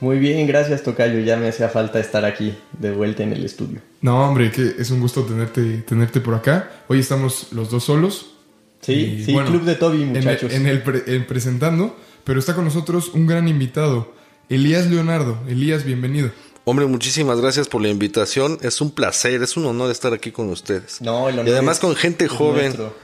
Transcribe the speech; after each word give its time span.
Muy 0.00 0.18
bien, 0.18 0.46
gracias 0.46 0.82
Tocayo. 0.82 1.18
Ya 1.20 1.36
me 1.36 1.48
hacía 1.48 1.68
falta 1.68 1.98
estar 1.98 2.24
aquí 2.24 2.54
de 2.78 2.92
vuelta 2.92 3.22
en 3.24 3.32
el 3.32 3.44
estudio. 3.44 3.80
No, 4.00 4.28
hombre, 4.28 4.50
que 4.52 4.74
es 4.78 4.90
un 4.90 5.00
gusto 5.00 5.22
tenerte, 5.24 5.78
tenerte 5.78 6.20
por 6.20 6.34
acá. 6.34 6.70
Hoy 6.88 7.00
estamos 7.00 7.48
los 7.52 7.70
dos 7.70 7.84
solos. 7.84 8.32
Sí, 8.80 8.92
Y, 8.92 9.24
sí, 9.24 9.32
bueno, 9.32 9.50
Club 9.50 9.64
de 9.64 9.74
Toby, 9.74 10.04
muchachos. 10.04 10.52
En 10.52 10.66
el, 10.66 10.82
pre- 10.82 11.02
en 11.06 11.26
presentando, 11.26 11.96
pero 12.22 12.38
está 12.38 12.54
con 12.54 12.64
nosotros 12.64 13.08
un 13.12 13.26
gran 13.26 13.48
invitado, 13.48 14.14
Elías 14.48 14.86
Leonardo. 14.86 15.38
Elías, 15.48 15.84
bienvenido. 15.84 16.30
Hombre, 16.64 16.86
muchísimas 16.86 17.40
gracias 17.40 17.66
por 17.66 17.82
la 17.82 17.88
invitación. 17.88 18.58
Es 18.62 18.80
un 18.80 18.92
placer, 18.92 19.42
es 19.42 19.56
un 19.56 19.64
honor 19.66 19.90
estar 19.90 20.12
aquí 20.12 20.30
con 20.30 20.48
ustedes. 20.50 21.00
No, 21.00 21.28
el 21.28 21.34
honor 21.40 21.48
y 21.48 21.50
además 21.52 21.78
es- 21.78 21.80
con 21.80 21.96
gente 21.96 22.28
joven. 22.28 22.66
nuestro. 22.66 22.94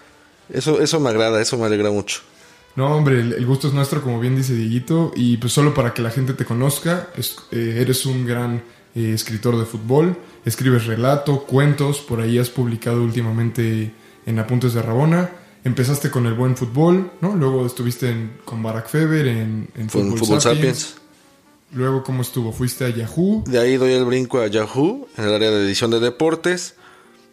Eso, 0.52 0.80
eso 0.80 1.00
me 1.00 1.08
agrada, 1.10 1.40
eso 1.42 1.56
me 1.58 1.64
alegra 1.64 1.90
mucho. 1.90 2.20
No, 2.76 2.96
hombre, 2.96 3.20
el, 3.20 3.46
gusto 3.46 3.68
es 3.68 3.74
nuestro, 3.74 4.02
como 4.02 4.18
bien 4.20 4.34
dice 4.36 4.54
Dieguito, 4.54 5.12
y 5.14 5.36
pues 5.36 5.52
solo 5.52 5.72
para 5.74 5.94
que 5.94 6.02
la 6.02 6.10
gente 6.10 6.32
te 6.34 6.44
conozca, 6.44 7.08
es- 7.16 7.36
eh, 7.52 7.78
eres 7.80 8.04
un 8.06 8.26
gran 8.26 8.62
eh, 8.96 9.12
escritor 9.14 9.58
de 9.58 9.64
fútbol, 9.64 10.16
escribes 10.44 10.86
relato, 10.86 11.44
cuentos, 11.44 11.98
por 12.00 12.20
ahí 12.20 12.38
has 12.38 12.50
publicado 12.50 13.02
últimamente 13.02 13.92
en 14.26 14.38
Apuntes 14.38 14.72
de 14.74 14.82
Rabona, 14.82 15.30
empezaste 15.64 16.10
con 16.10 16.26
el 16.26 16.34
buen 16.34 16.56
fútbol, 16.56 17.10
¿no? 17.20 17.34
Luego 17.34 17.64
estuviste 17.66 18.10
en- 18.10 18.38
con 18.44 18.62
Barack 18.62 18.88
Feber 18.88 19.26
en, 19.26 19.68
Fútbol, 19.88 20.18
Fútbol 20.18 20.40
Sapiens. 20.40 20.78
Sapiens. 20.78 20.96
Luego, 21.72 22.02
¿cómo 22.04 22.22
estuvo? 22.22 22.52
¿Fuiste 22.52 22.84
a 22.84 22.90
Yahoo? 22.90 23.42
De 23.46 23.58
ahí 23.58 23.76
doy 23.76 23.92
el 23.92 24.04
brinco 24.04 24.40
a 24.40 24.46
Yahoo, 24.46 25.08
en 25.16 25.24
el 25.24 25.32
área 25.34 25.50
de 25.50 25.64
edición 25.64 25.90
de 25.90 25.98
deportes. 25.98 26.74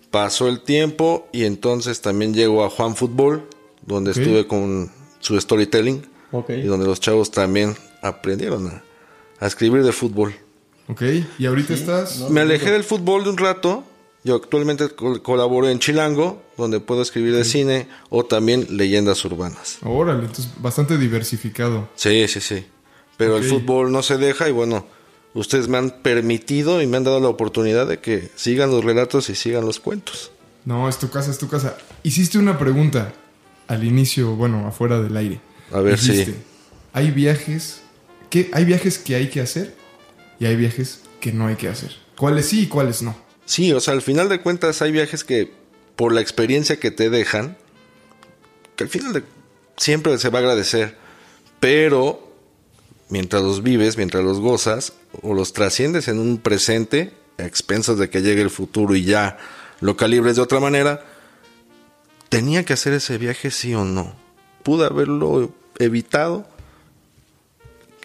Pasó 0.09 0.47
el 0.47 0.61
tiempo 0.61 1.27
y 1.31 1.43
entonces 1.45 2.01
también 2.01 2.33
llego 2.33 2.63
a 2.65 2.69
Juan 2.69 2.95
Fútbol, 2.95 3.47
donde 3.85 4.11
estuve 4.11 4.47
con 4.47 4.91
su 5.21 5.39
storytelling 5.39 6.05
Ok. 6.33 6.49
y 6.51 6.63
donde 6.63 6.85
los 6.85 6.99
chavos 6.99 7.31
también 7.31 7.75
aprendieron 8.01 8.67
a, 8.67 8.83
a 9.39 9.47
escribir 9.47 9.83
de 9.83 9.91
fútbol. 9.93 10.35
¿Ok? 10.87 11.01
¿Y 11.39 11.45
ahorita 11.45 11.73
estás? 11.73 12.19
no. 12.19 12.29
Me 12.29 12.41
alejé 12.41 12.71
del 12.71 12.83
fútbol 12.83 13.23
de 13.23 13.29
un 13.29 13.37
rato. 13.37 13.83
Yo 14.23 14.35
actualmente 14.35 14.89
col- 14.89 15.21
colaboro 15.23 15.67
en 15.67 15.79
Chilango, 15.79 16.43
donde 16.57 16.79
puedo 16.79 17.01
escribir 17.01 17.33
de 17.35 17.43
cine 17.43 17.87
o 18.09 18.23
también 18.25 18.67
leyendas 18.69 19.23
urbanas. 19.25 19.77
Órale, 19.83 20.21
entonces 20.25 20.49
bastante 20.59 20.97
diversificado. 20.99 21.89
Sí, 21.95 22.27
sí, 22.27 22.39
sí. 22.39 22.65
Pero 23.17 23.37
el 23.37 23.43
fútbol 23.43 23.91
no 23.91 24.03
se 24.03 24.17
deja 24.17 24.47
y 24.47 24.51
bueno, 24.51 24.85
ustedes 25.33 25.67
me 25.67 25.77
han 25.79 25.89
permitido 26.03 26.81
y 26.83 26.87
me 26.87 26.97
han 26.97 27.03
dado 27.03 27.19
la 27.19 27.29
oportunidad 27.29 27.87
de 27.87 27.99
que 27.99 28.29
sigan 28.35 28.69
los 28.69 28.83
relatos 28.85 29.29
y 29.29 29.35
sigan 29.35 29.65
los 29.65 29.79
cuentos. 29.79 30.31
No, 30.65 30.87
es 30.87 30.97
tu 30.99 31.09
casa, 31.09 31.31
es 31.31 31.39
tu 31.39 31.47
casa. 31.47 31.75
Hiciste 32.03 32.37
una 32.37 32.59
pregunta 32.59 33.13
al 33.71 33.83
inicio, 33.83 34.35
bueno, 34.35 34.67
afuera 34.67 35.01
del 35.01 35.15
aire. 35.15 35.39
A 35.71 35.79
ver 35.79 35.97
si- 35.97 36.35
Hay 36.93 37.11
viajes 37.11 37.81
que 38.29 38.49
hay 38.53 38.65
viajes 38.65 38.97
que 38.97 39.15
hay 39.15 39.29
que 39.29 39.39
hacer 39.41 39.73
y 40.39 40.45
hay 40.45 40.55
viajes 40.55 41.01
que 41.21 41.31
no 41.31 41.47
hay 41.47 41.55
que 41.55 41.69
hacer. 41.69 41.91
¿Cuáles 42.17 42.47
sí 42.47 42.63
y 42.63 42.67
cuáles 42.67 43.01
no? 43.01 43.15
Sí, 43.45 43.71
o 43.73 43.79
sea, 43.79 43.93
al 43.93 44.01
final 44.01 44.27
de 44.29 44.41
cuentas 44.41 44.81
hay 44.81 44.91
viajes 44.91 45.23
que 45.23 45.51
por 45.95 46.13
la 46.13 46.21
experiencia 46.21 46.79
que 46.79 46.91
te 46.91 47.09
dejan, 47.09 47.57
que 48.75 48.83
al 48.85 48.89
final 48.89 49.13
de, 49.13 49.23
siempre 49.77 50.17
se 50.17 50.29
va 50.29 50.39
a 50.39 50.41
agradecer, 50.41 50.95
pero 51.59 52.31
mientras 53.09 53.41
los 53.41 53.63
vives, 53.63 53.97
mientras 53.97 54.23
los 54.23 54.39
gozas 54.39 54.93
o 55.21 55.33
los 55.33 55.53
trasciendes 55.53 56.07
en 56.07 56.19
un 56.19 56.37
presente, 56.37 57.13
a 57.37 57.45
expensas 57.45 57.97
de 57.97 58.09
que 58.09 58.21
llegue 58.21 58.41
el 58.41 58.49
futuro 58.49 58.95
y 58.95 59.03
ya 59.05 59.37
lo 59.79 59.95
calibres 59.97 60.35
de 60.35 60.41
otra 60.41 60.59
manera, 60.59 61.05
tenía 62.31 62.63
que 62.63 62.71
hacer 62.73 62.93
ese 62.93 63.17
viaje 63.17 63.51
sí 63.51 63.75
o 63.75 63.83
no. 63.83 64.15
Pude 64.63 64.85
haberlo 64.85 65.51
evitado. 65.77 66.47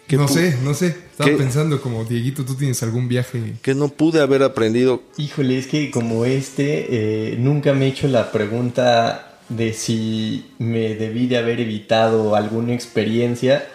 ¿Qué 0.05 0.17
no 0.17 0.27
sé, 0.27 0.57
no 0.63 0.73
sé. 0.73 0.87
Estaba 0.87 1.29
¿Qué? 1.31 1.37
pensando 1.37 1.81
como 1.81 2.03
Dieguito, 2.03 2.45
tú 2.45 2.55
tienes 2.55 2.83
algún 2.83 3.07
viaje. 3.07 3.55
Que 3.61 3.73
no 3.73 3.87
pude 3.87 4.21
haber 4.21 4.43
aprendido 4.43 5.01
Híjole, 5.17 5.57
es 5.57 5.67
que 5.67 5.91
como 5.91 6.25
este, 6.25 7.33
eh, 7.33 7.37
nunca 7.37 7.73
me 7.73 7.85
he 7.85 7.89
hecho 7.89 8.07
la 8.07 8.31
pregunta 8.31 9.39
de 9.49 9.71
si 9.71 10.51
me 10.59 10.95
debí 10.95 11.27
de 11.27 11.37
haber 11.37 11.61
evitado 11.61 12.35
alguna 12.35 12.73
experiencia. 12.73 13.65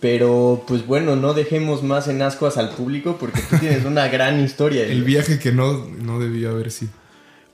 Pero 0.00 0.64
pues 0.66 0.86
bueno, 0.86 1.14
no 1.14 1.34
dejemos 1.34 1.84
más 1.84 2.08
en 2.08 2.20
ascuas 2.20 2.56
al 2.56 2.70
público 2.70 3.16
porque 3.18 3.40
tú 3.48 3.58
tienes 3.58 3.84
una 3.84 4.08
gran 4.08 4.44
historia. 4.44 4.84
El 4.86 5.04
viaje 5.04 5.38
que 5.38 5.52
no, 5.52 5.86
no 5.86 6.18
debió 6.18 6.50
haber 6.50 6.72
sido. 6.72 7.03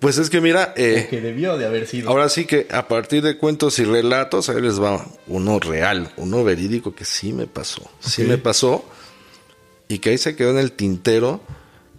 Pues 0.00 0.16
es 0.18 0.30
que 0.30 0.40
mira, 0.40 0.72
eh, 0.76 1.06
que 1.10 1.20
debió 1.20 1.58
de 1.58 1.66
haber 1.66 1.86
sido. 1.86 2.08
ahora 2.08 2.28
sí 2.30 2.46
que 2.46 2.66
a 2.70 2.88
partir 2.88 3.22
de 3.22 3.36
cuentos 3.36 3.78
y 3.78 3.84
relatos, 3.84 4.48
ahí 4.48 4.60
les 4.60 4.80
va 4.80 5.04
uno 5.26 5.60
real, 5.60 6.10
uno 6.16 6.42
verídico 6.42 6.94
que 6.94 7.04
sí 7.04 7.32
me 7.34 7.46
pasó. 7.46 7.82
Sí 8.00 8.22
me 8.24 8.38
pasó 8.38 8.84
y 9.88 9.98
que 9.98 10.10
ahí 10.10 10.18
se 10.18 10.36
quedó 10.36 10.50
en 10.50 10.58
el 10.58 10.72
tintero, 10.72 11.42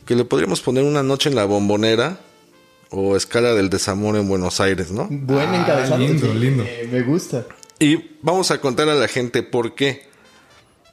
que 0.05 0.15
le 0.15 0.25
podríamos 0.25 0.61
poner 0.61 0.83
una 0.83 1.03
noche 1.03 1.29
en 1.29 1.35
la 1.35 1.45
bombonera 1.45 2.19
o 2.89 3.15
escala 3.15 3.53
del 3.53 3.69
desamor 3.69 4.15
en 4.17 4.27
Buenos 4.27 4.59
Aires, 4.59 4.91
¿no? 4.91 5.07
Buen 5.11 5.49
Ah, 5.49 5.61
encabezado. 5.61 5.99
lindo, 5.99 6.33
lindo. 6.33 6.63
eh, 6.65 6.89
me 6.91 7.03
gusta. 7.03 7.45
Y 7.79 8.15
vamos 8.21 8.49
a 8.51 8.59
contar 8.59 8.89
a 8.89 8.95
la 8.95 9.07
gente 9.07 9.43
por 9.43 9.75
qué. 9.75 10.09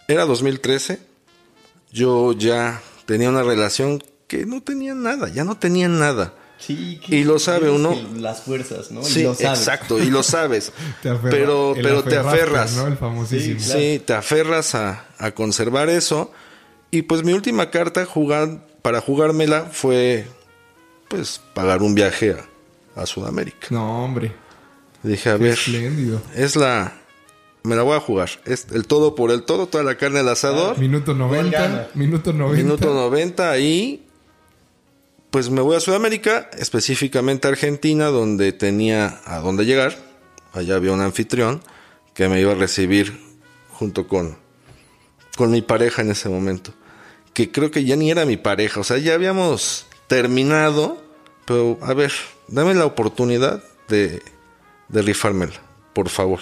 Era 0.09 0.25
2013, 0.27 1.01
yo 1.91 2.33
ya 2.33 2.83
tenía 3.07 3.31
una 3.31 3.43
relación 3.43 4.03
que 4.27 4.45
no 4.47 4.63
tenía 4.63 4.95
nada, 4.95 5.29
ya 5.29 5.45
no 5.45 5.57
tenía 5.59 5.89
nada. 5.89 6.35
Sí, 6.59 7.01
que- 7.05 7.17
Y 7.17 7.25
lo 7.25 7.39
sabe 7.39 7.71
uno. 7.71 7.97
Las 8.17 8.43
fuerzas, 8.43 8.91
¿no? 8.91 9.01
Y 9.01 9.05
Sí, 9.05 9.23
lo 9.23 9.35
sabes. 9.35 9.59
exacto, 9.61 9.99
y 10.03 10.11
lo 10.11 10.23
sabes. 10.23 10.73
Te 11.03 11.09
aferra- 11.11 11.31
pero 11.31 11.73
pero 11.81 12.03
te 12.03 12.17
aferras. 12.17 12.75
¿no? 12.75 12.87
El 12.89 12.97
famosísimo. 12.97 13.61
Sí, 13.61 13.65
claro. 13.67 13.81
Sí, 13.81 14.03
te 14.05 14.13
aferras 14.15 14.75
a, 14.75 15.05
a 15.19 15.31
conservar 15.33 15.89
eso. 15.89 16.33
Y 16.91 17.03
pues 17.03 17.23
mi 17.23 17.33
última 17.33 17.71
carta 17.71 18.05
jugar, 18.07 18.67
para 18.83 19.01
jugármela 19.01 19.67
fue 19.71 20.27
pues 21.09 21.41
pagar 21.55 21.83
un 21.83 21.95
viaje 21.95 22.37
a, 22.97 23.01
a 23.03 23.07
Sudamérica. 23.07 23.69
No, 23.71 24.05
hombre. 24.05 24.33
Dije, 25.03 25.31
a 25.31 25.37
Qué 25.39 25.45
ver, 25.45 25.53
espléndido. 25.53 26.21
es 26.35 26.57
la... 26.57 26.93
Me 27.63 27.77
la 27.77 27.83
voy 27.83 27.97
a 27.97 28.01
jugar. 28.01 28.31
Es 28.47 28.67
el 28.73 28.87
todo 28.87 29.15
por 29.15 29.31
el 29.31 29.43
todo, 29.43 29.67
toda 29.69 29.85
la 29.85 29.97
carne 29.97 30.21
al 30.21 30.29
asador. 30.29 30.79
Minuto 30.79 31.13
90. 31.15 31.51
gana. 31.61 31.87
Minuto 31.95 32.33
90. 32.33 32.63
Minuto 32.63 32.95
90 32.95 33.51
ahí. 33.51 34.08
Pues 35.31 35.51
me 35.51 35.61
voy 35.61 35.77
a 35.77 35.81
Sudamérica, 35.81 36.51
específicamente 36.59 37.47
a 37.47 37.51
Argentina, 37.51 38.07
donde 38.07 38.53
tenía 38.53 39.21
a 39.25 39.39
dónde 39.41 39.65
llegar. 39.65 39.97
Allá 40.53 40.77
había 40.77 40.93
un 40.93 41.01
anfitrión 41.01 41.63
que 42.15 42.29
me 42.29 42.41
iba 42.41 42.53
a 42.53 42.55
recibir 42.55 43.21
junto 43.71 44.09
con, 44.09 44.39
con 45.37 45.51
mi 45.51 45.63
pareja 45.63 46.03
en 46.03 46.11
ese 46.11 46.29
momento. 46.29 46.73
Que 47.35 47.53
creo 47.53 47.71
que 47.71 47.85
ya 47.85 47.97
ni 47.97 48.11
era 48.11 48.25
mi 48.25 48.37
pareja, 48.37 48.81
o 48.81 48.85
sea, 48.85 48.99
ya 48.99 49.15
habíamos 49.15 49.87
terminado. 50.07 51.03
Pero, 51.45 51.79
a 51.83 51.95
ver, 51.95 52.13
dame 52.49 52.75
la 52.75 52.87
oportunidad 52.87 53.63
de, 53.89 54.23
de 54.89 55.03
rifármela, 55.03 55.55
por 55.93 56.09
favor 56.09 56.41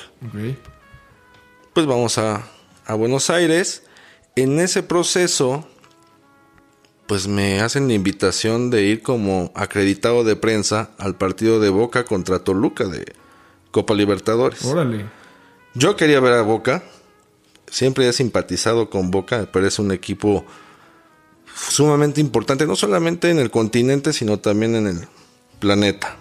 pues 1.77 1.85
vamos 1.85 2.17
a, 2.17 2.43
a 2.87 2.95
Buenos 2.95 3.29
Aires. 3.29 3.83
En 4.35 4.61
ese 4.61 4.83
proceso, 4.83 5.69
pues 7.07 7.29
me 7.29 7.61
hacen 7.61 7.89
la 7.89 7.95
invitación 7.95 8.71
de 8.71 8.83
ir 8.83 9.03
como 9.03 9.53
acreditado 9.55 10.25
de 10.25 10.37
prensa 10.37 10.91
al 10.99 11.17
partido 11.17 11.61
de 11.61 11.71
Boca 11.71 12.05
contra 12.05 12.41
Toluca 12.41 12.85
de 12.85 13.05
Copa 13.71 13.95
Libertadores. 13.95 14.65
Órale. 14.65 15.07
Yo 15.75 15.97
quería 15.97 16.21
ver 16.21 16.33
a 16.33 16.43
Boca, 16.43 16.83
siempre 17.71 18.09
he 18.09 18.13
simpatizado 18.13 18.91
con 18.91 19.11
Boca, 19.11 19.39
me 19.39 19.47
parece 19.47 19.83
un 19.83 19.93
equipo 19.93 20.45
sumamente 21.55 22.21
importante, 22.21 22.67
no 22.67 22.77
solamente 22.77 23.31
en 23.31 23.39
el 23.39 23.51
continente, 23.51 24.13
sino 24.13 24.39
también 24.39 24.75
en 24.75 24.87
el 24.87 25.09
planeta. 25.59 26.17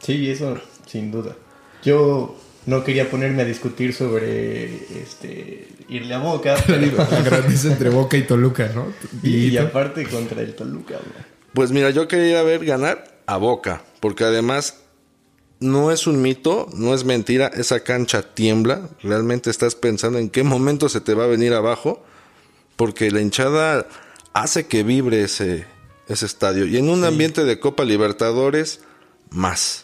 Sí, 0.00 0.30
eso 0.30 0.56
sin 0.86 1.10
duda. 1.10 1.36
Yo 1.82 2.36
no 2.66 2.84
quería 2.84 3.10
ponerme 3.10 3.42
a 3.42 3.44
discutir 3.44 3.92
sobre 3.94 4.76
este 5.02 5.68
irle 5.88 6.14
a 6.14 6.18
Boca, 6.18 6.56
pero- 6.66 6.96
La 7.10 7.22
grandeza 7.22 7.68
entre 7.68 7.90
Boca 7.90 8.16
y 8.16 8.22
Toluca, 8.22 8.70
¿no? 8.74 8.92
y, 9.22 9.56
aparte 9.56 10.06
contra 10.06 10.40
el 10.42 10.54
Toluca. 10.54 10.98
Pues 11.52 11.70
mira, 11.70 11.90
yo 11.90 12.08
quería 12.08 12.42
ver 12.42 12.64
ganar 12.64 13.18
a 13.26 13.36
Boca, 13.36 13.82
porque 14.00 14.24
además 14.24 14.78
no 15.60 15.92
es 15.92 16.06
un 16.06 16.22
mito, 16.22 16.68
no 16.74 16.94
es 16.94 17.04
mentira, 17.04 17.48
esa 17.54 17.80
cancha 17.80 18.22
tiembla, 18.34 18.88
realmente 19.02 19.50
estás 19.50 19.74
pensando 19.74 20.18
en 20.18 20.28
qué 20.30 20.42
momento 20.42 20.88
se 20.88 21.00
te 21.00 21.14
va 21.14 21.24
a 21.24 21.28
venir 21.28 21.52
abajo, 21.52 22.04
porque 22.76 23.10
la 23.10 23.20
hinchada 23.20 23.86
hace 24.32 24.66
que 24.66 24.82
vibre 24.82 25.22
ese, 25.22 25.66
ese 26.08 26.26
estadio. 26.26 26.66
Y 26.66 26.78
en 26.78 26.88
un 26.88 27.04
ambiente 27.04 27.44
de 27.44 27.60
Copa 27.60 27.84
Libertadores, 27.84 28.80
más. 29.30 29.81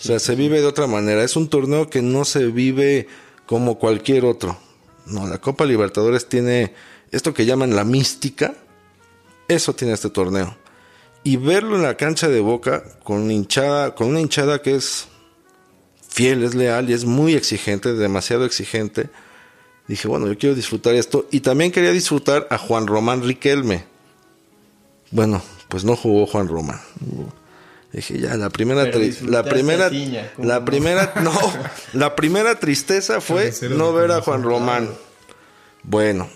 O 0.00 0.02
sea, 0.02 0.18
se 0.18 0.34
vive 0.34 0.60
de 0.60 0.66
otra 0.66 0.86
manera. 0.86 1.22
Es 1.22 1.36
un 1.36 1.48
torneo 1.48 1.90
que 1.90 2.00
no 2.00 2.24
se 2.24 2.46
vive 2.46 3.06
como 3.44 3.78
cualquier 3.78 4.24
otro. 4.24 4.56
No, 5.04 5.26
la 5.26 5.38
Copa 5.38 5.66
Libertadores 5.66 6.26
tiene 6.26 6.72
esto 7.10 7.34
que 7.34 7.44
llaman 7.44 7.76
la 7.76 7.84
mística. 7.84 8.54
Eso 9.46 9.74
tiene 9.74 9.92
este 9.92 10.08
torneo. 10.08 10.56
Y 11.22 11.36
verlo 11.36 11.76
en 11.76 11.82
la 11.82 11.96
cancha 11.96 12.28
de 12.28 12.40
Boca 12.40 12.82
con 13.04 13.30
hinchada, 13.30 13.94
con 13.94 14.08
una 14.08 14.20
hinchada 14.20 14.62
que 14.62 14.76
es 14.76 15.08
fiel, 16.08 16.44
es 16.44 16.54
leal 16.54 16.88
y 16.88 16.94
es 16.94 17.04
muy 17.04 17.34
exigente, 17.34 17.92
demasiado 17.92 18.46
exigente. 18.46 19.10
Dije, 19.86 20.08
bueno, 20.08 20.28
yo 20.28 20.38
quiero 20.38 20.54
disfrutar 20.54 20.94
esto. 20.94 21.26
Y 21.30 21.40
también 21.40 21.72
quería 21.72 21.92
disfrutar 21.92 22.46
a 22.48 22.56
Juan 22.56 22.86
Román 22.86 23.22
Riquelme. 23.22 23.84
Bueno, 25.10 25.42
pues 25.68 25.84
no 25.84 25.94
jugó 25.94 26.26
Juan 26.26 26.48
Román. 26.48 26.80
Dije, 27.92 28.18
ya, 28.20 28.36
la 28.36 28.50
primera, 28.50 28.84
la 29.26 29.42
primera, 29.42 29.86
a 29.86 29.90
Ciña, 29.90 30.32
¿cómo 30.36 30.46
la 30.46 30.60
no? 30.60 30.64
primera, 30.64 31.12
no, 31.22 31.32
la 31.92 32.14
primera 32.14 32.58
tristeza 32.60 33.20
fue 33.20 33.52
no 33.70 33.92
ver 33.92 34.12
a 34.12 34.20
Juan 34.22 34.44
Román. 34.44 34.88
Bueno, 35.82 36.28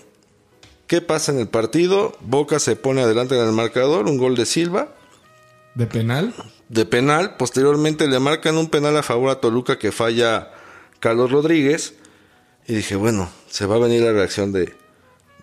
¿qué 0.87 0.99
pasa 1.01 1.31
en 1.31 1.39
el 1.39 1.47
partido? 1.47 2.17
Boca 2.19 2.59
se 2.59 2.75
pone 2.75 3.01
adelante 3.01 3.35
en 3.39 3.45
el 3.45 3.53
marcador, 3.53 4.07
un 4.07 4.17
gol 4.17 4.35
de 4.35 4.45
Silva, 4.45 4.89
De 5.75 5.85
penal. 5.87 6.33
de 6.67 6.85
penal. 6.85 7.37
Posteriormente 7.37 8.07
le 8.07 8.19
marcan 8.19 8.57
un 8.57 8.69
penal 8.69 8.97
a 8.97 9.03
favor 9.03 9.29
a 9.29 9.39
Toluca 9.39 9.79
que 9.79 9.91
falla 9.93 10.51
Carlos 10.99 11.31
Rodríguez. 11.31 11.93
Y 12.67 12.73
dije, 12.75 12.95
bueno, 12.95 13.29
se 13.47 13.65
va 13.65 13.75
a 13.75 13.79
venir 13.79 14.01
la 14.01 14.11
reacción 14.11 14.51
de, 14.51 14.73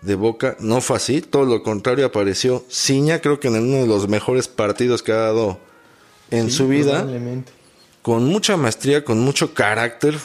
de 0.01 0.15
Boca. 0.15 0.57
No 0.59 0.79
fue 0.81 0.97
así, 0.97 1.21
todo 1.21 1.45
lo 1.45 1.63
contrario, 1.63 2.05
apareció 2.05 2.65
Ciña, 2.69 3.19
creo 3.19 3.39
que 3.39 3.47
en 3.47 3.55
uno 3.55 3.77
de 3.77 3.87
los 3.87 4.09
mejores 4.09 4.47
partidos 4.49 5.01
que 5.01 5.13
ha 5.13 5.17
dado 5.17 5.59
en 6.33 6.49
Sí, 6.49 6.57
su 6.57 6.67
vida. 6.67 7.05
Con 8.01 8.25
mucha 8.25 8.57
maestría, 8.57 9.05
con 9.05 9.19
mucho 9.19 9.53
carácter, 9.53 10.17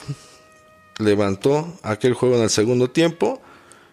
levantó 0.98 1.78
aquel 1.82 2.14
juego 2.14 2.36
en 2.36 2.42
el 2.42 2.50
segundo 2.50 2.90
tiempo. 2.90 3.40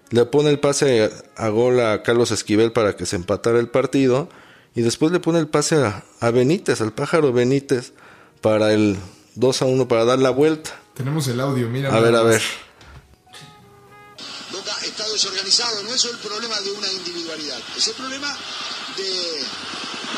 Le 0.09 0.25
pone 0.25 0.49
el 0.49 0.59
pase 0.59 1.11
a 1.35 1.49
gol 1.49 1.79
a 1.79 2.01
Carlos 2.03 2.31
Esquivel 2.31 2.71
para 2.71 2.95
que 2.95 3.05
se 3.05 3.15
empatara 3.15 3.59
el 3.59 3.69
partido. 3.69 4.29
Y 4.75 4.81
después 4.81 5.11
le 5.11 5.19
pone 5.19 5.39
el 5.39 5.47
pase 5.47 5.75
a, 5.75 6.03
a 6.19 6.31
Benítez, 6.31 6.81
al 6.81 6.93
pájaro 6.93 7.31
Benítez, 7.31 7.93
para 8.41 8.73
el 8.73 8.97
2 9.35 9.61
a 9.61 9.65
1, 9.65 9.87
para 9.87 10.05
dar 10.05 10.19
la 10.19 10.29
vuelta. 10.31 10.71
Tenemos 10.95 11.27
el 11.27 11.39
audio, 11.39 11.67
mira. 11.69 11.95
A 11.95 11.99
ver, 11.99 12.15
a 12.15 12.23
ver. 12.23 12.41
Boca 14.51 14.71
está 14.83 15.07
desorganizado, 15.09 15.83
no 15.83 15.93
es 15.93 16.05
el 16.05 16.17
problema 16.17 16.59
de 16.61 16.71
una 16.71 16.91
individualidad, 16.91 17.57
es 17.77 17.87
el 17.89 17.93
problema 17.95 18.35
de... 18.97 19.05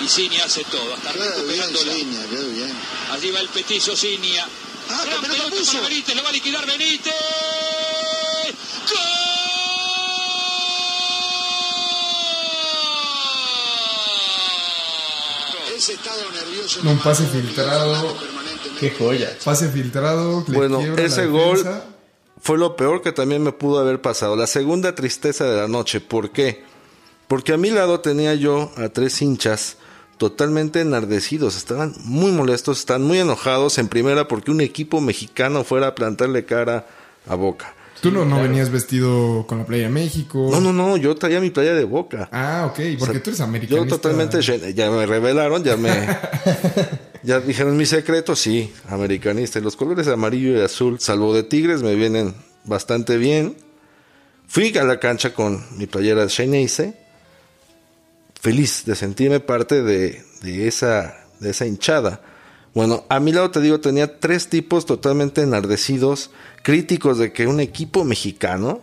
Y 0.02 0.08
Ciña 0.08 0.46
hace 0.46 0.64
todo, 0.66 0.94
hasta 0.94 1.12
bien, 1.14 1.26
recuperándola. 1.36 1.94
Bien. 1.94 2.74
Allí 3.12 3.32
va 3.32 3.40
el 3.40 3.50
petizo 3.50 3.96
Ciña. 3.96 4.46
Ah, 4.90 5.02
Gran 5.06 5.22
pero 5.22 5.34
pelota 5.34 5.50
puso. 5.56 5.74
para 5.74 5.90
Benítez, 5.90 6.16
lo 6.16 6.24
va 6.24 6.30
a 6.30 6.32
liquidar 6.32 6.66
Benítez. 6.66 7.14
¡Gol! 8.90 9.28
Ese 15.76 15.94
estado 15.94 16.22
nervioso... 16.32 16.80
Un 16.84 17.00
pase 17.00 17.26
filtrado. 17.28 18.16
Qué 18.80 18.92
joya. 18.92 19.38
Pase 19.44 19.70
filtrado. 19.70 20.44
Bueno, 20.48 20.80
ese 20.98 21.28
gol 21.28 21.64
fue 22.42 22.58
lo 22.58 22.76
peor 22.76 23.02
que 23.02 23.12
también 23.12 23.44
me 23.44 23.52
pudo 23.52 23.80
haber 23.80 24.02
pasado. 24.02 24.36
La 24.36 24.48
segunda 24.48 24.96
tristeza 24.96 25.46
de 25.46 25.58
la 25.58 25.68
noche. 25.68 26.00
¿Por 26.02 26.32
qué? 26.32 26.64
Porque 27.28 27.54
a 27.54 27.58
mi 27.58 27.70
lado 27.72 28.00
tenía 28.00 28.34
yo 28.36 28.72
a 28.78 28.90
tres 28.90 29.22
hinchas 29.22 29.78
totalmente 30.18 30.82
enardecidos. 30.82 31.56
Estaban 31.56 31.94
muy 32.04 32.32
molestos, 32.32 32.80
están 32.80 33.04
muy 33.04 33.20
enojados 33.20 33.78
en 33.78 33.88
primera 33.88 34.28
porque 34.28 34.52
un 34.52 34.62
equipo 34.62 35.02
mexicano 35.02 35.64
fuera 35.64 35.88
a 35.88 35.96
plantarle 35.96 36.46
cara 36.46 36.88
a 37.28 37.36
Boca. 37.36 37.74
Tú 38.02 38.12
no, 38.12 38.26
no 38.26 38.42
venías 38.42 38.70
vestido 38.70 39.46
con 39.48 39.58
la 39.58 39.66
playa 39.66 39.84
de 39.84 39.90
México. 39.90 40.50
No, 40.52 40.62
no, 40.62 40.72
no, 40.72 40.98
yo 40.98 41.16
traía 41.16 41.40
mi 41.40 41.50
playa 41.50 41.74
de 41.74 41.84
Boca. 41.84 42.30
Ah, 42.32 42.66
ok, 42.68 42.76
porque 42.76 42.96
O 42.98 43.06
sea, 43.14 43.24
tú 43.24 43.30
eres 43.32 43.42
americanista. 43.42 43.86
Yo 43.86 43.96
totalmente, 43.96 44.42
ya 44.74 44.92
me 44.92 45.06
revelaron, 45.06 45.64
ya 45.64 45.78
me, 45.78 45.90
ya 47.24 47.40
dijeron 47.40 47.76
mi 47.76 47.88
secreto, 47.88 48.36
sí, 48.36 48.72
americanista. 48.88 49.58
Y 49.58 49.64
los 49.64 49.76
colores 49.76 50.08
amarillo 50.08 50.58
y 50.58 50.62
azul, 50.62 51.00
salvo 51.00 51.34
de 51.34 51.44
Tigres, 51.44 51.82
me 51.82 51.96
vienen 51.96 52.36
bastante 52.66 53.18
bien. 53.18 53.58
Fui 54.48 54.78
a 54.78 54.84
la 54.84 55.00
cancha 55.00 55.34
con 55.34 55.66
mi 55.78 55.88
playera 55.88 56.22
de 56.22 56.30
Xeneize, 56.30 56.94
feliz 58.48 58.86
de 58.86 58.96
sentirme 58.96 59.42
parte 59.42 59.84
de, 59.84 60.24
de 60.42 60.68
esa, 60.70 61.18
de 61.42 61.50
esa 61.50 61.66
hinchada. 61.66 62.22
Bueno, 62.74 63.04
a 63.10 63.20
mi 63.20 63.34
lado 63.34 63.52
te 63.52 63.60
digo, 63.60 63.82
tenía 63.82 64.22
tres 64.22 64.48
tipos 64.48 64.86
totalmente 64.86 65.42
enardecidos, 65.42 66.32
críticos 66.64 67.18
de 67.18 67.34
que 67.34 67.46
un 67.46 67.60
equipo 67.60 68.06
mexicano, 68.06 68.80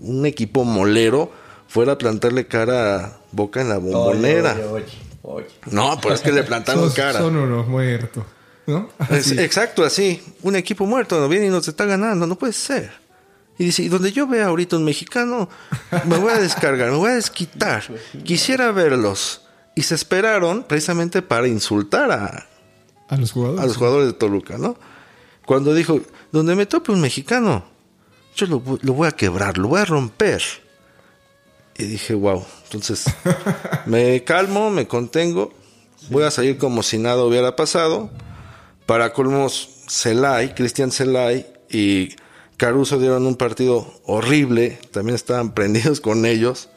un 0.00 0.26
equipo 0.26 0.64
molero, 0.64 1.30
fuera 1.68 1.92
a 1.92 1.98
plantarle 1.98 2.48
cara 2.48 3.04
a 3.04 3.18
Boca 3.30 3.60
en 3.60 3.68
la 3.68 3.78
bombonera. 3.78 4.54
Oye, 4.54 4.64
oye, 4.64 4.84
oye. 5.22 5.46
No, 5.70 5.96
pero 6.02 6.14
es 6.14 6.20
que 6.20 6.32
le 6.32 6.42
plantaron 6.42 6.90
cara. 6.90 7.20
Son 7.20 7.36
unos 7.36 7.68
muertos. 7.68 8.24
¿No? 8.66 8.88
Es- 9.10 9.30
exacto, 9.30 9.84
así. 9.84 10.20
Un 10.42 10.56
equipo 10.56 10.86
muerto 10.86 11.20
no 11.20 11.28
viene 11.28 11.46
y 11.46 11.50
nos 11.50 11.68
está 11.68 11.84
ganando, 11.84 12.26
no 12.26 12.36
puede 12.36 12.52
ser. 12.52 12.90
Y 13.58 13.64
dice, 13.66 13.82
y 13.82 13.88
donde 13.88 14.10
yo 14.10 14.26
vea 14.26 14.46
ahorita 14.46 14.76
un 14.76 14.84
mexicano, 14.84 15.48
me 16.06 16.18
voy 16.18 16.32
a 16.32 16.38
descargar, 16.38 16.90
me 16.90 16.96
voy 16.96 17.10
a 17.10 17.14
desquitar. 17.14 17.84
Quisiera 18.24 18.72
verlos. 18.72 19.42
Y 19.76 19.82
se 19.82 19.94
esperaron 19.94 20.64
precisamente 20.64 21.22
para 21.22 21.48
insultar 21.48 22.10
a, 22.10 22.46
A 23.08 23.16
los 23.16 23.32
jugadores. 23.32 23.62
a 23.62 23.66
los 23.66 23.76
jugadores 23.76 24.06
de 24.08 24.12
Toluca, 24.14 24.58
¿no? 24.58 24.76
Cuando 25.46 25.74
dijo, 25.74 26.00
donde 26.32 26.54
me 26.54 26.66
tope 26.66 26.90
un 26.92 27.00
mexicano, 27.00 27.64
yo 28.34 28.46
lo, 28.46 28.62
lo 28.82 28.92
voy 28.92 29.08
a 29.08 29.12
quebrar, 29.12 29.58
lo 29.58 29.68
voy 29.68 29.80
a 29.80 29.84
romper. 29.84 30.42
Y 31.76 31.84
dije, 31.84 32.14
wow. 32.14 32.44
Entonces, 32.64 33.04
me 33.86 34.22
calmo, 34.24 34.70
me 34.70 34.86
contengo, 34.88 35.52
voy 36.10 36.24
a 36.24 36.30
salir 36.30 36.58
como 36.58 36.82
si 36.82 36.98
nada 36.98 37.22
hubiera 37.24 37.56
pasado. 37.56 38.10
Para 38.86 39.12
colmos, 39.12 39.84
Celay, 39.88 40.54
Cristian 40.54 40.90
Celay 40.90 41.46
y 41.70 42.16
Caruso 42.56 42.98
dieron 42.98 43.26
un 43.26 43.36
partido 43.36 44.00
horrible, 44.04 44.78
también 44.92 45.14
estaban 45.16 45.52
prendidos 45.54 46.00
con 46.00 46.26
ellos. 46.26 46.68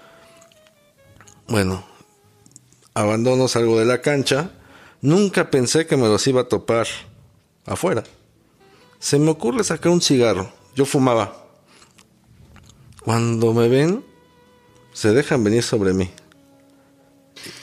Bueno, 1.47 1.85
abandono, 2.93 3.47
salgo 3.47 3.79
de 3.79 3.85
la 3.85 4.01
cancha. 4.01 4.51
Nunca 5.01 5.51
pensé 5.51 5.85
que 5.85 5.97
me 5.97 6.07
los 6.07 6.25
iba 6.27 6.41
a 6.41 6.47
topar 6.47 6.87
afuera. 7.65 8.03
Se 8.99 9.19
me 9.19 9.29
ocurre 9.29 9.63
sacar 9.63 9.91
un 9.91 10.01
cigarro. 10.01 10.51
Yo 10.75 10.85
fumaba. 10.85 11.45
Cuando 13.03 13.53
me 13.53 13.67
ven, 13.67 14.03
se 14.91 15.13
dejan 15.13 15.43
venir 15.43 15.63
sobre 15.63 15.93
mí. 15.93 16.09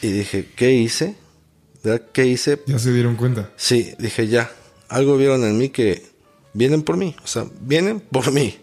Y 0.01 0.09
dije, 0.09 0.51
¿qué 0.57 0.73
hice? 0.73 1.17
¿Qué 2.13 2.27
hice? 2.27 2.63
Ya 2.67 2.79
se 2.79 2.93
dieron 2.93 3.17
cuenta. 3.17 3.51
Sí, 3.57 3.95
dije 3.99 4.29
ya. 4.29 4.51
Algo 4.89 5.17
vieron 5.17 5.45
en 5.45 5.59
mí 5.59 5.69
que 5.69 6.14
vienen 6.55 6.83
por 6.83 6.97
mí. 6.97 7.15
O 7.23 7.27
sea, 7.27 7.47
vienen 7.61 8.01
por 8.01 8.33
mí. 8.33 8.59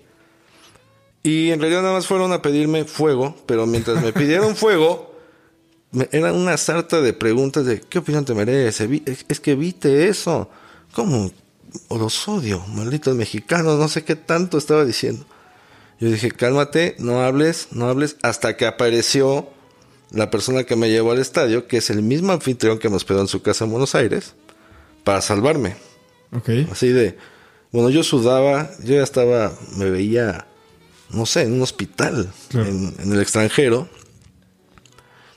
Y 1.24 1.52
en 1.52 1.60
realidad 1.60 1.82
nada 1.84 1.94
más 1.94 2.08
fueron 2.08 2.34
a 2.34 2.42
pedirme 2.42 2.86
fuego, 2.86 3.36
pero 3.46 3.66
mientras 3.68 4.02
me 4.04 4.12
pidieron 4.12 4.56
fuego, 4.56 5.16
me- 5.92 6.10
era 6.12 6.34
una 6.34 6.58
sarta 6.58 7.00
de 7.02 7.14
preguntas 7.14 7.66
de 7.66 7.80
¿qué 7.82 8.00
opinión 8.00 8.26
te 8.26 8.34
merece? 8.34 8.90
Es, 9.06 9.26
es 9.28 9.40
que 9.40 9.56
viste 9.56 10.08
eso. 10.08 10.50
¿Cómo? 10.94 11.32
O 11.88 11.98
los 11.98 12.28
odio, 12.28 12.60
malditos 12.68 13.16
mexicanos, 13.16 13.78
no 13.80 13.88
sé 13.88 14.04
qué 14.04 14.16
tanto 14.16 14.58
estaba 14.58 14.84
diciendo. 14.84 15.26
Yo 16.00 16.10
dije, 16.10 16.32
cálmate, 16.32 16.96
no 16.98 17.22
hables, 17.22 17.68
no 17.72 17.88
hables, 17.88 18.18
hasta 18.24 18.58
que 18.58 18.66
apareció 18.66 19.48
la 20.10 20.30
persona 20.32 20.64
que 20.66 20.76
me 20.76 20.90
llevó 20.90 21.12
al 21.12 21.20
estadio, 21.20 21.68
que 21.68 21.78
es 21.78 21.90
el 21.92 22.02
mismo 22.02 22.34
anfitrión 22.34 22.80
que 22.80 22.90
me 22.90 22.96
hospedó 22.96 23.22
en 23.22 23.28
su 23.28 23.42
casa 23.44 23.64
en 23.66 23.72
Buenos 23.72 23.94
Aires, 23.96 24.34
para 25.04 25.22
salvarme. 25.22 25.76
Ok. 26.36 26.50
Así 26.72 26.90
de, 26.90 27.18
bueno, 27.72 27.90
yo 27.90 28.04
sudaba, 28.04 28.70
yo 28.84 28.96
ya 28.96 29.04
estaba, 29.04 29.54
me 29.78 29.90
veía, 29.90 30.46
no 31.12 31.26
sé, 31.26 31.44
en 31.44 31.54
un 31.54 31.62
hospital, 31.62 32.32
Claro. 32.50 32.68
en, 32.68 32.94
en 33.00 33.14
el 33.14 33.22
extranjero. 33.22 33.88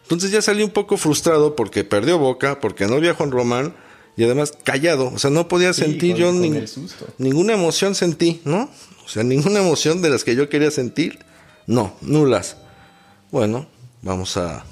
Entonces 0.02 0.30
ya 0.30 0.42
salí 0.42 0.62
un 0.62 0.70
poco 0.70 0.96
frustrado 0.96 1.56
porque 1.56 1.84
perdió 1.84 2.18
Boca, 2.18 2.60
porque 2.60 2.86
no 2.86 2.94
había 2.96 3.14
Juan 3.14 3.30
Román 3.30 3.74
y 4.16 4.24
además 4.24 4.52
callado. 4.62 5.10
O 5.14 5.18
sea, 5.18 5.30
no 5.30 5.48
podía 5.48 5.72
Sí, 5.72 5.82
sentir 5.82 6.12
con- 6.12 6.20
yo 6.20 6.26
con 6.28 7.00
ninguna 7.18 7.54
emoción 7.54 7.94
sentí, 7.94 8.40
¿no? 8.44 8.68
O 9.04 9.08
sea, 9.08 9.22
ninguna 9.22 9.60
emoción 9.60 10.02
de 10.02 10.10
las 10.10 10.24
que 10.24 10.34
yo 10.36 10.48
quería 10.48 10.70
sentir, 10.70 11.18
no, 11.66 11.94
nulas. 12.02 12.56
Bueno, 13.30 13.66
vamos 14.02 14.36
a, 14.36 14.64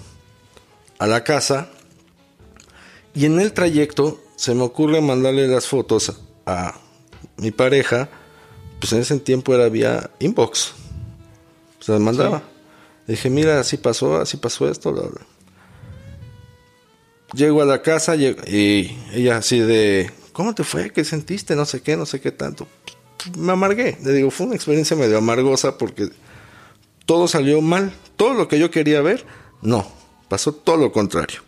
a 0.98 1.06
la 1.06 1.24
casa 1.24 1.68
y 3.14 3.24
en 3.26 3.40
el 3.40 3.52
trayecto 3.52 4.22
se 4.36 4.54
me 4.54 4.62
ocurre 4.62 5.00
mandarle 5.00 5.48
las 5.48 5.66
fotos 5.66 6.12
a 6.46 6.78
mi 7.42 7.50
pareja, 7.50 8.08
pues 8.78 8.92
en 8.92 9.00
ese 9.00 9.18
tiempo 9.18 9.52
era 9.52 9.68
vía 9.68 10.10
inbox. 10.20 10.72
Se 11.80 11.90
las 11.90 12.00
mandaba. 12.00 12.42
Dije, 13.08 13.28
mira, 13.28 13.58
así 13.58 13.76
pasó, 13.76 14.16
así 14.16 14.36
pasó 14.36 14.68
esto. 14.70 14.92
bla, 14.92 15.02
bla. 15.02 15.20
Llego 17.34 17.60
a 17.60 17.64
la 17.64 17.82
casa 17.82 18.14
y 18.14 18.96
ella 19.12 19.38
así 19.38 19.58
de, 19.58 20.10
¿cómo 20.32 20.54
te 20.54 20.62
fue? 20.62 20.90
¿Qué 20.90 21.04
sentiste? 21.04 21.56
No 21.56 21.64
sé 21.64 21.82
qué, 21.82 21.96
no 21.96 22.06
sé 22.06 22.20
qué 22.20 22.30
tanto. 22.30 22.68
Me 23.36 23.52
amargué. 23.52 23.98
Le 24.04 24.12
digo, 24.12 24.30
fue 24.30 24.46
una 24.46 24.54
experiencia 24.54 24.96
medio 24.96 25.18
amargosa 25.18 25.76
porque 25.76 26.10
todo 27.04 27.26
salió 27.26 27.60
mal. 27.60 27.92
Todo 28.16 28.34
lo 28.34 28.46
que 28.46 28.60
yo 28.60 28.70
quería 28.70 29.00
ver, 29.00 29.26
no. 29.62 29.84
Pasó 30.28 30.52
todo 30.52 30.76
lo 30.76 30.92
contrario. 30.92 31.40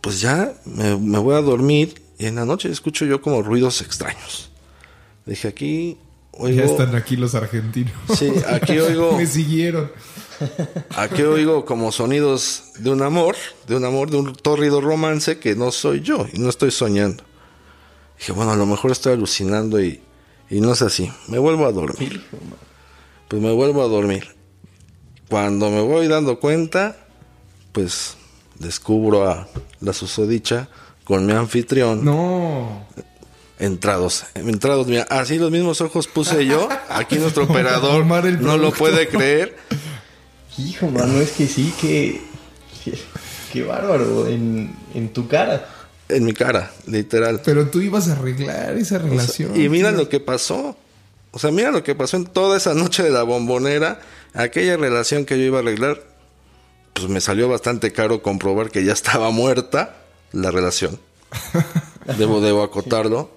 Pues 0.00 0.20
ya 0.20 0.52
me, 0.64 0.96
me 0.96 1.18
voy 1.18 1.36
a 1.36 1.40
dormir 1.42 2.01
y 2.22 2.26
en 2.26 2.36
la 2.36 2.44
noche 2.44 2.70
escucho 2.70 3.04
yo 3.04 3.20
como 3.20 3.42
ruidos 3.42 3.80
extraños. 3.82 4.50
Dije, 5.26 5.48
aquí 5.48 5.98
oigo... 6.32 6.56
Ya 6.56 6.64
están 6.64 6.94
aquí 6.94 7.16
los 7.16 7.34
argentinos. 7.34 7.92
Sí, 8.16 8.32
aquí 8.48 8.78
oigo- 8.78 9.16
Me 9.16 9.26
siguieron. 9.26 9.90
Aquí 10.96 11.22
oigo 11.22 11.64
como 11.64 11.92
sonidos 11.92 12.64
de 12.78 12.90
un 12.90 13.02
amor, 13.02 13.36
de 13.66 13.76
un 13.76 13.84
amor, 13.84 14.10
de 14.10 14.16
un 14.18 14.32
tórrido 14.34 14.80
romance 14.80 15.38
que 15.38 15.54
no 15.54 15.70
soy 15.72 16.00
yo 16.00 16.26
y 16.32 16.38
no 16.38 16.48
estoy 16.48 16.70
soñando. 16.70 17.22
Dije, 18.18 18.32
bueno, 18.32 18.52
a 18.52 18.56
lo 18.56 18.66
mejor 18.66 18.90
estoy 18.92 19.12
alucinando 19.14 19.80
y, 19.82 20.00
y 20.50 20.60
no 20.60 20.72
es 20.72 20.82
así. 20.82 21.10
Me 21.28 21.38
vuelvo 21.38 21.66
a 21.66 21.72
dormir. 21.72 22.24
Pues 23.28 23.42
me 23.42 23.52
vuelvo 23.52 23.82
a 23.82 23.88
dormir. 23.88 24.28
Cuando 25.28 25.70
me 25.70 25.80
voy 25.80 26.08
dando 26.08 26.38
cuenta, 26.40 26.96
pues 27.72 28.16
descubro 28.58 29.28
a 29.28 29.48
la 29.80 29.92
susodicha 29.92 30.68
con 31.04 31.26
mi 31.26 31.32
anfitrión 31.32 32.04
No. 32.04 32.86
entrados. 33.58 34.24
Entrados, 34.34 34.86
mira, 34.86 35.02
así 35.10 35.38
los 35.38 35.50
mismos 35.50 35.80
ojos 35.80 36.06
puse 36.08 36.46
yo. 36.46 36.68
Aquí 36.88 37.16
nuestro 37.16 37.44
operador 37.50 38.04
no 38.06 38.56
lo 38.56 38.72
puede 38.72 39.08
creer. 39.08 39.56
Hijo, 40.58 40.88
mano, 40.88 41.20
es 41.20 41.32
que 41.32 41.46
sí, 41.46 41.72
que. 41.80 42.20
Qué 43.52 43.62
bárbaro, 43.62 44.26
en, 44.28 44.74
en 44.94 45.12
tu 45.12 45.28
cara. 45.28 45.68
En 46.08 46.24
mi 46.24 46.32
cara, 46.32 46.72
literal. 46.86 47.40
Pero 47.44 47.68
tú 47.68 47.80
ibas 47.80 48.08
a 48.08 48.12
arreglar 48.12 48.76
esa 48.76 48.98
relación. 48.98 49.58
Y 49.58 49.68
mira 49.68 49.90
tío. 49.90 49.98
lo 49.98 50.08
que 50.08 50.20
pasó. 50.20 50.76
O 51.30 51.38
sea, 51.38 51.50
mira 51.50 51.70
lo 51.70 51.82
que 51.82 51.94
pasó 51.94 52.16
en 52.16 52.24
toda 52.24 52.56
esa 52.56 52.74
noche 52.74 53.02
de 53.02 53.10
la 53.10 53.22
bombonera. 53.22 54.00
Aquella 54.34 54.76
relación 54.76 55.24
que 55.24 55.38
yo 55.38 55.44
iba 55.44 55.58
a 55.58 55.62
arreglar, 55.62 56.02
pues 56.92 57.08
me 57.08 57.20
salió 57.20 57.48
bastante 57.48 57.92
caro 57.92 58.22
comprobar 58.22 58.70
que 58.70 58.84
ya 58.84 58.92
estaba 58.92 59.30
muerta 59.30 60.01
la 60.32 60.50
relación. 60.50 60.98
Debo, 62.18 62.40
debo 62.40 62.62
acotarlo. 62.64 63.30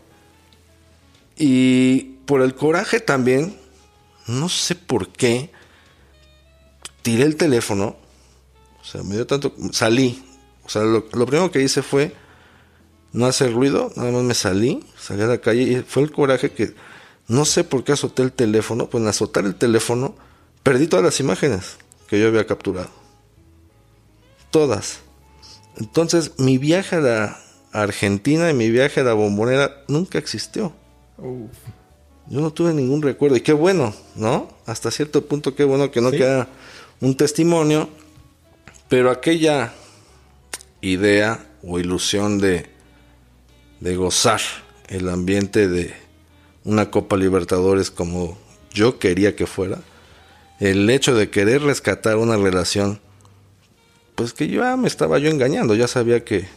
Y 1.37 2.15
por 2.25 2.41
el 2.41 2.55
coraje 2.55 2.99
también, 2.99 3.55
no 4.25 4.49
sé 4.49 4.73
por 4.73 5.09
qué, 5.09 5.51
tiré 7.03 7.23
el 7.23 7.35
teléfono. 7.35 7.95
O 8.81 8.83
sea, 8.83 9.03
me 9.03 9.15
dio 9.15 9.27
tanto. 9.27 9.53
Salí. 9.71 10.23
O 10.63 10.69
sea, 10.69 10.81
lo, 10.81 11.05
lo 11.13 11.25
primero 11.27 11.51
que 11.51 11.61
hice 11.61 11.83
fue 11.83 12.15
no 13.15 13.27
hacer 13.27 13.53
ruido, 13.53 13.91
nada 13.95 14.11
más 14.11 14.23
me 14.23 14.33
salí, 14.33 14.83
salí 14.99 15.21
a 15.21 15.27
la 15.27 15.37
calle 15.37 15.61
y 15.61 15.81
fue 15.83 16.03
el 16.03 16.11
coraje 16.11 16.51
que 16.51 16.75
no 17.27 17.45
sé 17.45 17.63
por 17.63 17.83
qué 17.83 17.93
azoté 17.93 18.23
el 18.23 18.33
teléfono, 18.33 18.89
pues 18.89 19.01
en 19.01 19.07
azotar 19.07 19.45
el 19.45 19.55
teléfono 19.55 20.15
perdí 20.63 20.87
todas 20.87 21.05
las 21.05 21.19
imágenes 21.19 21.77
que 22.07 22.19
yo 22.19 22.27
había 22.27 22.45
capturado. 22.45 22.89
Todas. 24.51 24.99
Entonces 25.77 26.33
mi 26.37 26.57
viaje 26.57 26.97
a 26.97 27.01
la 27.01 27.39
Argentina 27.71 28.49
y 28.49 28.53
mi 28.53 28.69
viaje 28.69 29.01
a 29.01 29.03
la 29.03 29.13
bombonera 29.13 29.83
nunca 29.87 30.17
existió. 30.17 30.73
Uf. 31.17 31.51
Yo 32.27 32.41
no 32.41 32.51
tuve 32.51 32.73
ningún 32.73 33.01
recuerdo 33.01 33.35
y 33.35 33.41
qué 33.41 33.53
bueno, 33.53 33.93
¿no? 34.15 34.49
Hasta 34.65 34.89
cierto 34.89 35.25
punto 35.25 35.53
qué 35.55 35.63
bueno 35.63 35.91
que 35.91 36.01
no 36.01 36.09
Sí. 36.11 36.17
queda 36.17 36.47
un 37.01 37.15
testimonio, 37.15 37.89
pero 38.89 39.11
aquella 39.11 39.73
idea 40.81 41.45
o 41.63 41.79
ilusión 41.79 42.39
de, 42.39 42.67
de 43.79 43.95
gozar 43.95 44.39
el 44.87 45.09
ambiente 45.09 45.67
de 45.67 45.93
una 46.63 46.89
Copa 46.89 47.17
Libertadores 47.17 47.91
como 47.91 48.37
yo 48.71 48.97
quería 48.99 49.35
que 49.35 49.45
fuera, 49.45 49.79
el 50.59 50.89
hecho 50.89 51.13
de 51.15 51.29
querer 51.29 51.61
rescatar 51.61 52.17
una 52.17 52.37
relación, 52.37 52.99
pues 54.15 54.33
que 54.33 54.47
ya 54.47 54.75
me 54.77 54.87
estaba 54.87 55.17
yo 55.19 55.29
engañando, 55.29 55.75
ya 55.75 55.87
sabía 55.87 56.23
que, 56.23 56.47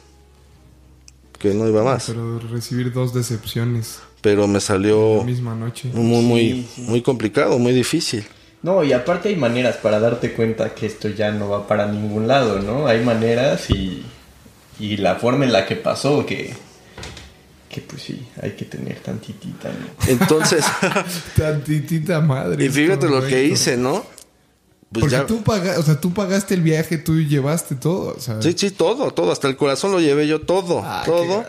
que 1.38 1.55
no 1.55 1.69
iba 1.69 1.83
más, 1.85 2.05
Pero 2.07 2.38
recibir 2.38 2.93
dos 2.93 3.12
decepciones 3.15 4.00
pero 4.21 4.49
me 4.49 4.61
salió 4.61 5.19
la 5.19 5.25
misma 5.25 5.55
noche. 5.55 5.91
muy, 5.95 6.23
muy, 6.23 6.41
Sí, 6.41 6.69
sí. 6.75 6.81
muy 6.83 7.03
complicado, 7.03 7.57
muy 7.61 7.73
difícil. 7.73 8.25
No, 8.65 8.83
y 8.83 8.93
aparte 8.93 9.29
hay 9.29 9.37
maneras 9.37 9.77
para 9.77 10.00
darte 10.00 10.33
cuenta 10.33 10.75
que 10.75 10.87
esto 10.87 11.09
ya 11.09 11.31
no 11.31 11.49
va 11.49 11.69
para 11.69 11.87
ningún 11.87 12.27
lado, 12.27 12.59
¿no? 12.59 12.88
Hay 12.88 13.05
maneras 13.05 13.71
y, 13.71 14.05
y 14.81 14.97
la 14.97 15.15
forma 15.15 15.45
en 15.45 15.53
la 15.53 15.65
que 15.67 15.77
pasó 15.77 16.27
que, 16.27 16.53
que 17.71 17.81
pues 17.83 18.03
sí, 18.03 18.27
hay 18.43 18.50
que 18.57 18.65
tener 18.65 18.99
tantitita, 18.99 19.69
¿no? 19.69 19.87
Entonces, 20.11 20.65
Tantitita 21.37 22.21
madre. 22.21 22.65
y 22.65 22.69
fíjate 22.71 23.09
lo 23.09 23.25
que 23.25 23.45
hice, 23.45 23.77
¿no? 23.77 24.05
Pues 24.90 25.02
Porque 25.02 25.16
ya, 25.16 25.26
tú, 25.26 25.42
paga, 25.42 25.78
o 25.78 25.83
sea, 25.83 26.00
tú 26.00 26.14
pagaste 26.14 26.54
el 26.54 26.62
viaje, 26.62 26.97
tú 26.97 27.21
llevaste 27.21 27.75
todo. 27.75 28.14
O 28.16 28.21
sea, 28.21 28.40
sí, 28.40 28.54
sí, 28.57 28.71
todo, 28.71 29.11
todo, 29.11 29.33
hasta 29.33 29.47
el 29.47 29.57
corazón 29.57 29.92
lo 29.92 30.00
llevé 30.00 30.26
yo 30.26 30.40
todo, 30.40 30.83
Ah, 30.83 31.02
todo. 31.04 31.45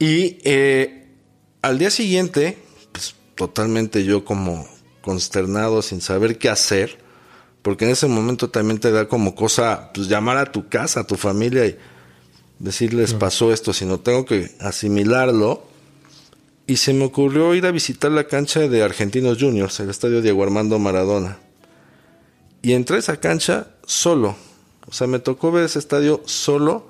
Y 0.00 0.38
eh, 0.42 1.06
al 1.62 1.78
día 1.78 1.90
siguiente, 1.90 2.58
pues 2.90 3.14
totalmente 3.36 4.04
yo 4.04 4.24
como 4.24 4.66
consternado, 5.02 5.82
sin 5.82 6.00
saber 6.00 6.36
qué 6.36 6.48
hacer, 6.48 6.98
porque 7.62 7.84
en 7.84 7.92
ese 7.92 8.08
momento 8.08 8.50
también 8.50 8.80
te 8.80 8.90
da 8.90 9.06
como 9.06 9.36
cosa, 9.36 9.90
pues 9.94 10.08
llamar 10.08 10.36
a 10.36 10.50
tu 10.50 10.68
casa, 10.68 11.00
a 11.00 11.06
tu 11.06 11.16
familia 11.16 11.64
y 11.66 11.78
decirles 12.58 13.14
pasó 13.14 13.52
esto, 13.52 13.72
sino 13.72 14.00
tengo 14.00 14.24
que 14.24 14.50
asimilarlo. 14.60 15.64
Y 16.66 16.78
se 16.78 16.92
me 16.92 17.04
ocurrió 17.04 17.54
ir 17.54 17.64
a 17.66 17.70
visitar 17.70 18.10
la 18.10 18.24
cancha 18.24 18.66
de 18.66 18.82
Argentinos 18.82 19.38
Juniors, 19.40 19.78
el 19.78 19.90
estadio 19.90 20.20
Diego 20.20 20.42
Armando 20.42 20.80
Maradona. 20.80 21.38
Y 22.66 22.72
entré 22.72 22.96
a 22.96 22.98
esa 22.98 23.20
cancha 23.20 23.68
solo. 23.86 24.34
O 24.88 24.92
sea, 24.92 25.06
me 25.06 25.20
tocó 25.20 25.52
ver 25.52 25.62
ese 25.66 25.78
estadio 25.78 26.20
solo. 26.24 26.88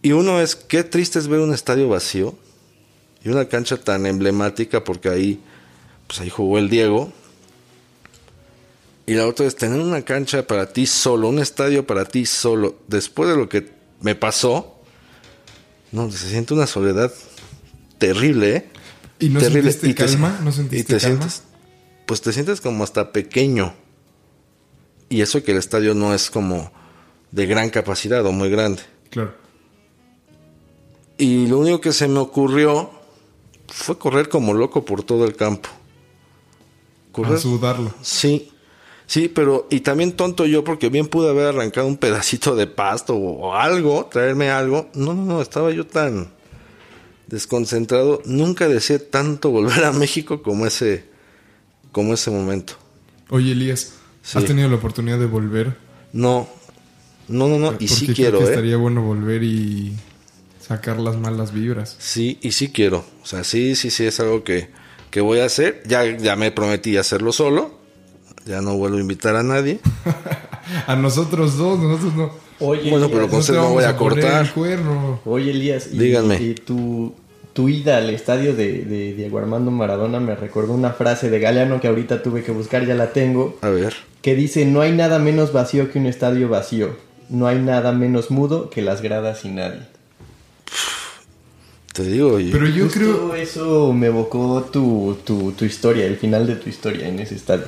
Y 0.00 0.12
uno 0.12 0.40
es, 0.40 0.56
qué 0.56 0.82
triste 0.82 1.18
es 1.18 1.28
ver 1.28 1.40
un 1.40 1.52
estadio 1.52 1.90
vacío 1.90 2.34
y 3.22 3.28
una 3.28 3.44
cancha 3.50 3.76
tan 3.76 4.06
emblemática 4.06 4.82
porque 4.82 5.10
ahí, 5.10 5.40
pues 6.06 6.20
ahí 6.20 6.30
jugó 6.30 6.56
el 6.56 6.70
Diego. 6.70 7.12
Y 9.04 9.12
la 9.12 9.26
otra 9.26 9.44
es 9.44 9.56
tener 9.56 9.78
una 9.78 10.00
cancha 10.06 10.46
para 10.46 10.72
ti 10.72 10.86
solo, 10.86 11.28
un 11.28 11.38
estadio 11.38 11.86
para 11.86 12.06
ti 12.06 12.24
solo. 12.24 12.78
Después 12.88 13.28
de 13.28 13.36
lo 13.36 13.50
que 13.50 13.68
me 14.00 14.14
pasó, 14.14 14.80
no, 15.90 16.10
se 16.10 16.30
siente 16.30 16.54
una 16.54 16.66
soledad 16.66 17.12
terrible, 17.98 18.56
¿eh? 18.56 18.68
¿Y 19.20 19.28
no 19.28 19.38
terrible. 19.38 19.70
sentiste 19.70 19.88
te- 19.88 20.12
calma? 20.12 20.40
¿No 20.42 20.48
y 20.48 20.52
sentiste 20.54 20.94
te 20.94 20.98
calma? 20.98 21.16
sientes, 21.18 21.42
pues 22.06 22.22
te 22.22 22.32
sientes 22.32 22.62
como 22.62 22.84
hasta 22.84 23.12
pequeño. 23.12 23.74
Y 25.12 25.20
eso 25.20 25.44
que 25.44 25.52
el 25.52 25.58
estadio 25.58 25.92
no 25.92 26.14
es 26.14 26.30
como 26.30 26.72
de 27.32 27.44
gran 27.44 27.68
capacidad 27.68 28.24
o 28.24 28.32
muy 28.32 28.48
grande. 28.48 28.80
Claro. 29.10 29.34
Y 31.18 31.48
lo 31.48 31.58
único 31.58 31.82
que 31.82 31.92
se 31.92 32.08
me 32.08 32.18
ocurrió 32.18 32.90
fue 33.68 33.98
correr 33.98 34.30
como 34.30 34.54
loco 34.54 34.86
por 34.86 35.02
todo 35.02 35.26
el 35.26 35.36
campo. 35.36 35.68
Correr. 37.12 37.34
A 37.34 37.38
sudarlo. 37.38 37.92
Sí, 38.00 38.52
sí, 39.06 39.28
pero 39.28 39.66
y 39.68 39.80
también 39.80 40.12
tonto 40.12 40.46
yo 40.46 40.64
porque 40.64 40.88
bien 40.88 41.08
pude 41.08 41.28
haber 41.28 41.48
arrancado 41.48 41.86
un 41.88 41.98
pedacito 41.98 42.56
de 42.56 42.66
pasto 42.66 43.14
o, 43.14 43.48
o 43.48 43.54
algo, 43.54 44.08
traerme 44.10 44.48
algo. 44.48 44.88
No, 44.94 45.12
no, 45.12 45.26
no, 45.26 45.42
estaba 45.42 45.72
yo 45.72 45.86
tan 45.86 46.32
desconcentrado. 47.26 48.22
Nunca 48.24 48.66
deseé 48.66 48.98
tanto 48.98 49.50
volver 49.50 49.84
a 49.84 49.92
México 49.92 50.42
como 50.42 50.64
ese, 50.64 51.04
como 51.92 52.14
ese 52.14 52.30
momento. 52.30 52.76
Oye, 53.28 53.52
Elías, 53.52 53.98
Sí. 54.22 54.38
¿has 54.38 54.44
tenido 54.44 54.68
la 54.68 54.76
oportunidad 54.76 55.18
de 55.18 55.26
volver? 55.26 55.76
No, 56.12 56.48
no, 57.28 57.48
no, 57.48 57.58
no, 57.58 57.68
y 57.68 57.70
Porque 57.70 57.88
sí 57.88 58.04
creo 58.06 58.14
quiero, 58.16 58.38
que 58.38 58.44
¿eh? 58.44 58.48
estaría 58.50 58.76
bueno 58.76 59.02
volver 59.02 59.42
y 59.42 59.94
sacar 60.60 60.98
las 60.98 61.16
malas 61.16 61.52
vibras. 61.52 61.96
Sí, 61.98 62.38
y 62.42 62.52
sí 62.52 62.68
quiero. 62.68 63.04
O 63.22 63.26
sea, 63.26 63.44
sí, 63.44 63.74
sí, 63.74 63.90
sí, 63.90 64.04
es 64.06 64.20
algo 64.20 64.44
que, 64.44 64.68
que 65.10 65.20
voy 65.20 65.40
a 65.40 65.44
hacer. 65.46 65.82
Ya, 65.86 66.04
ya 66.16 66.36
me 66.36 66.50
prometí 66.52 66.96
hacerlo 66.96 67.32
solo. 67.32 67.78
Ya 68.46 68.60
no 68.60 68.76
vuelvo 68.76 68.96
a 68.98 69.00
invitar 69.00 69.36
a 69.36 69.42
nadie. 69.42 69.80
A 70.86 70.94
nosotros 70.96 71.56
dos, 71.58 71.78
nosotros 71.80 72.14
no. 72.14 72.30
Oye, 72.60 72.88
Bueno, 72.90 73.08
pero 73.10 73.28
con- 73.28 73.42
No 73.54 73.70
voy 73.70 73.84
a 73.84 73.96
cortar. 73.96 74.42
el 74.46 74.52
cuerno. 74.52 75.20
Oye, 75.24 75.50
Elías, 75.50 75.88
y, 75.92 75.98
Díganme. 75.98 76.40
y 76.40 76.54
tu, 76.54 77.14
tu 77.52 77.68
ida 77.68 77.98
al 77.98 78.08
estadio 78.10 78.54
de, 78.54 78.84
de 78.84 79.12
Diego 79.14 79.38
Armando 79.38 79.70
Maradona 79.72 80.20
me 80.20 80.34
recordó 80.36 80.72
una 80.72 80.90
frase 80.92 81.28
de 81.30 81.40
Galeano 81.40 81.80
que 81.80 81.88
ahorita 81.88 82.22
tuve 82.22 82.42
que 82.44 82.52
buscar, 82.52 82.86
ya 82.86 82.94
la 82.94 83.12
tengo, 83.12 83.58
A 83.60 83.68
ver. 83.70 83.94
Que 84.22 84.34
dice, 84.34 84.64
no 84.64 84.80
hay 84.80 84.92
nada 84.92 85.18
menos 85.18 85.52
vacío 85.52 85.90
que 85.90 85.98
un 85.98 86.06
estadio 86.06 86.48
vacío, 86.48 86.96
no 87.28 87.46
hay 87.46 87.58
nada 87.58 87.92
menos 87.92 88.30
mudo 88.30 88.70
que 88.70 88.80
las 88.82 89.02
gradas 89.02 89.44
y 89.44 89.48
nadie. 89.48 89.80
Te 91.92 92.04
digo, 92.04 92.40
y- 92.40 92.50
Pero 92.50 92.66
yo 92.68 92.84
Justo 92.84 92.98
creo. 92.98 93.34
eso 93.34 93.92
me 93.92 94.06
evocó 94.06 94.62
tu, 94.72 95.18
tu, 95.24 95.52
tu 95.52 95.64
historia, 95.66 96.06
el 96.06 96.16
final 96.16 96.46
de 96.46 96.56
tu 96.56 96.70
historia 96.70 97.06
en 97.06 97.18
ese 97.20 97.34
estadio. 97.34 97.64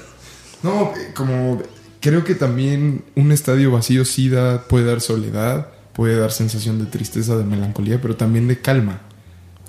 No, 0.63 0.93
como 1.15 1.61
creo 2.01 2.25
que 2.25 2.35
también 2.35 3.05
un 3.17 3.33
estadio 3.33 3.71
vacío 3.71 4.05
sí 4.07 4.31
da, 4.31 4.63
puede 4.67 4.87
dar 4.87 5.03
soledad, 5.03 5.69
puede 5.93 6.17
dar 6.19 6.33
sensación 6.33 6.79
de 6.79 6.87
tristeza, 6.87 7.37
de 7.37 7.45
melancolía, 7.45 8.01
pero 8.01 8.17
también 8.17 8.49
de 8.49 8.59
calma. 8.61 9.03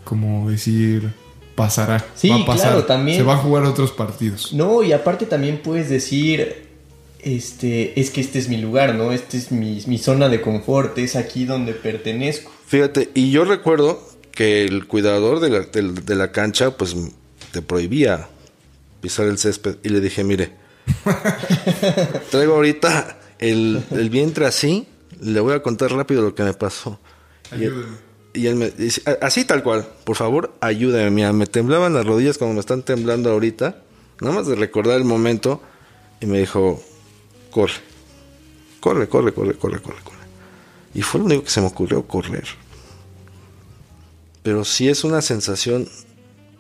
Como 0.06 0.50
decir, 0.50 1.12
pasará. 1.56 2.06
Sí, 2.16 2.30
va 2.30 2.38
a 2.38 2.46
pasar. 2.46 2.68
claro, 2.72 2.86
también. 2.86 3.18
Se 3.18 3.24
va 3.24 3.34
a 3.34 3.38
jugar 3.38 3.64
otros 3.66 3.92
partidos. 3.92 4.54
No, 4.54 4.84
y 4.84 4.94
aparte 4.94 5.26
también 5.26 5.60
puedes 5.62 5.90
decir, 5.90 6.65
este, 7.26 8.00
es 8.00 8.12
que 8.12 8.22
este 8.22 8.40
es 8.40 8.48
mi 8.48 8.58
lugar, 8.58 8.96
¿no? 8.96 9.12
Este 9.12 9.38
es 9.38 9.52
mi, 9.52 9.84
mi 9.88 9.98
zona 9.98 10.30
de 10.30 10.40
confort, 10.42 10.98
es 11.00 11.16
aquí 11.18 11.44
donde 11.46 11.74
pertenezco. 11.74 12.52
Fíjate, 12.68 13.10
y 13.14 13.32
yo 13.32 13.44
recuerdo 13.46 14.00
que 14.32 14.64
el 14.64 14.86
cuidador 14.88 15.40
de 15.40 15.50
la, 15.50 15.60
del- 15.62 16.06
de 16.06 16.16
la 16.16 16.32
cancha, 16.32 16.78
pues 16.78 16.96
te 17.52 17.62
prohibía 17.62 18.30
pisar 19.02 19.28
el 19.28 19.38
césped. 19.38 19.78
Y 19.84 19.90
le 19.90 20.00
dije, 20.02 20.24
mire, 20.24 20.52
traigo 22.32 22.54
ahorita 22.56 23.18
el, 23.40 23.84
el 23.92 24.10
vientre 24.10 24.46
así, 24.46 24.88
le 25.22 25.40
voy 25.40 25.54
a 25.54 25.62
contar 25.62 25.92
rápido 25.92 26.22
lo 26.22 26.36
que 26.36 26.44
me 26.44 26.54
pasó. 26.54 27.00
Y 27.52 27.64
él, 27.64 27.72
Ayúdeme. 27.74 27.98
y 28.34 28.48
él 28.48 28.56
me 28.56 28.70
dice, 28.72 29.02
"A- 29.06 29.26
así 29.26 29.46
tal 29.46 29.64
cual, 29.64 29.88
por 30.04 30.16
favor, 30.16 30.54
ayúdame. 30.62 31.10
Mira, 31.12 31.34
me 31.34 31.48
temblaban 31.48 31.94
las 31.94 32.06
rodillas 32.06 32.38
como 32.38 32.54
me 32.54 32.60
están 32.60 32.84
temblando 32.84 33.32
ahorita, 33.32 33.82
nada 34.22 34.36
más 34.36 34.48
de 34.48 34.56
recordar 34.56 34.98
el 34.98 35.06
momento. 35.06 35.62
Y 36.22 36.26
me 36.28 36.40
dijo, 36.40 36.82
corre, 37.56 37.80
corre, 38.82 39.08
corre, 39.08 39.34
corre, 39.34 39.54
corre, 39.58 39.82
corre, 39.82 40.02
corre. 40.04 40.26
Y 40.94 41.02
fue 41.02 41.22
lo 41.22 41.26
único 41.28 41.44
que 41.46 41.50
se 41.50 41.62
me 41.62 41.68
ocurrió, 41.68 42.06
correr. 42.06 42.46
Pero 44.44 44.66
sí 44.66 44.90
es 44.90 45.06
una 45.06 45.22
sensación 45.22 45.88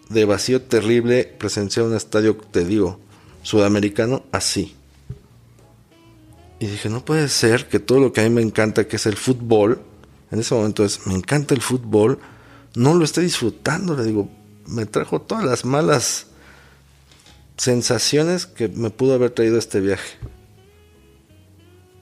de 0.08 0.24
vacío 0.24 0.62
terrible 0.62 1.26
presenciar 1.26 1.86
un 1.86 1.96
estadio, 1.96 2.38
te 2.38 2.64
digo, 2.64 2.98
sudamericano 3.44 4.24
así. 4.32 4.74
Y 6.60 6.68
dije, 6.68 6.90
no 6.90 7.04
puede 7.04 7.28
ser 7.28 7.68
que 7.68 7.80
todo 7.80 8.00
lo 8.00 8.14
que 8.14 8.22
a 8.22 8.24
mí 8.24 8.30
me 8.30 8.42
encanta, 8.42 8.88
que 8.88 8.96
es 8.96 9.06
el 9.06 9.18
fútbol, 9.18 9.82
en 10.32 10.40
ese 10.40 10.56
momento 10.56 10.86
es, 10.86 11.06
me 11.06 11.14
encanta 11.14 11.54
el 11.54 11.62
fútbol, 11.62 12.20
no 12.74 12.94
lo 12.94 13.04
esté 13.04 13.20
disfrutando. 13.20 13.98
Le 13.98 14.06
digo, 14.06 14.30
me 14.66 14.86
trajo 14.86 15.20
todas 15.20 15.44
las 15.44 15.66
malas 15.66 16.28
sensaciones 17.58 18.46
que 18.46 18.70
me 18.70 18.92
pudo 18.92 19.16
haber 19.16 19.32
traído 19.32 19.58
este 19.58 19.82
viaje. 19.82 20.18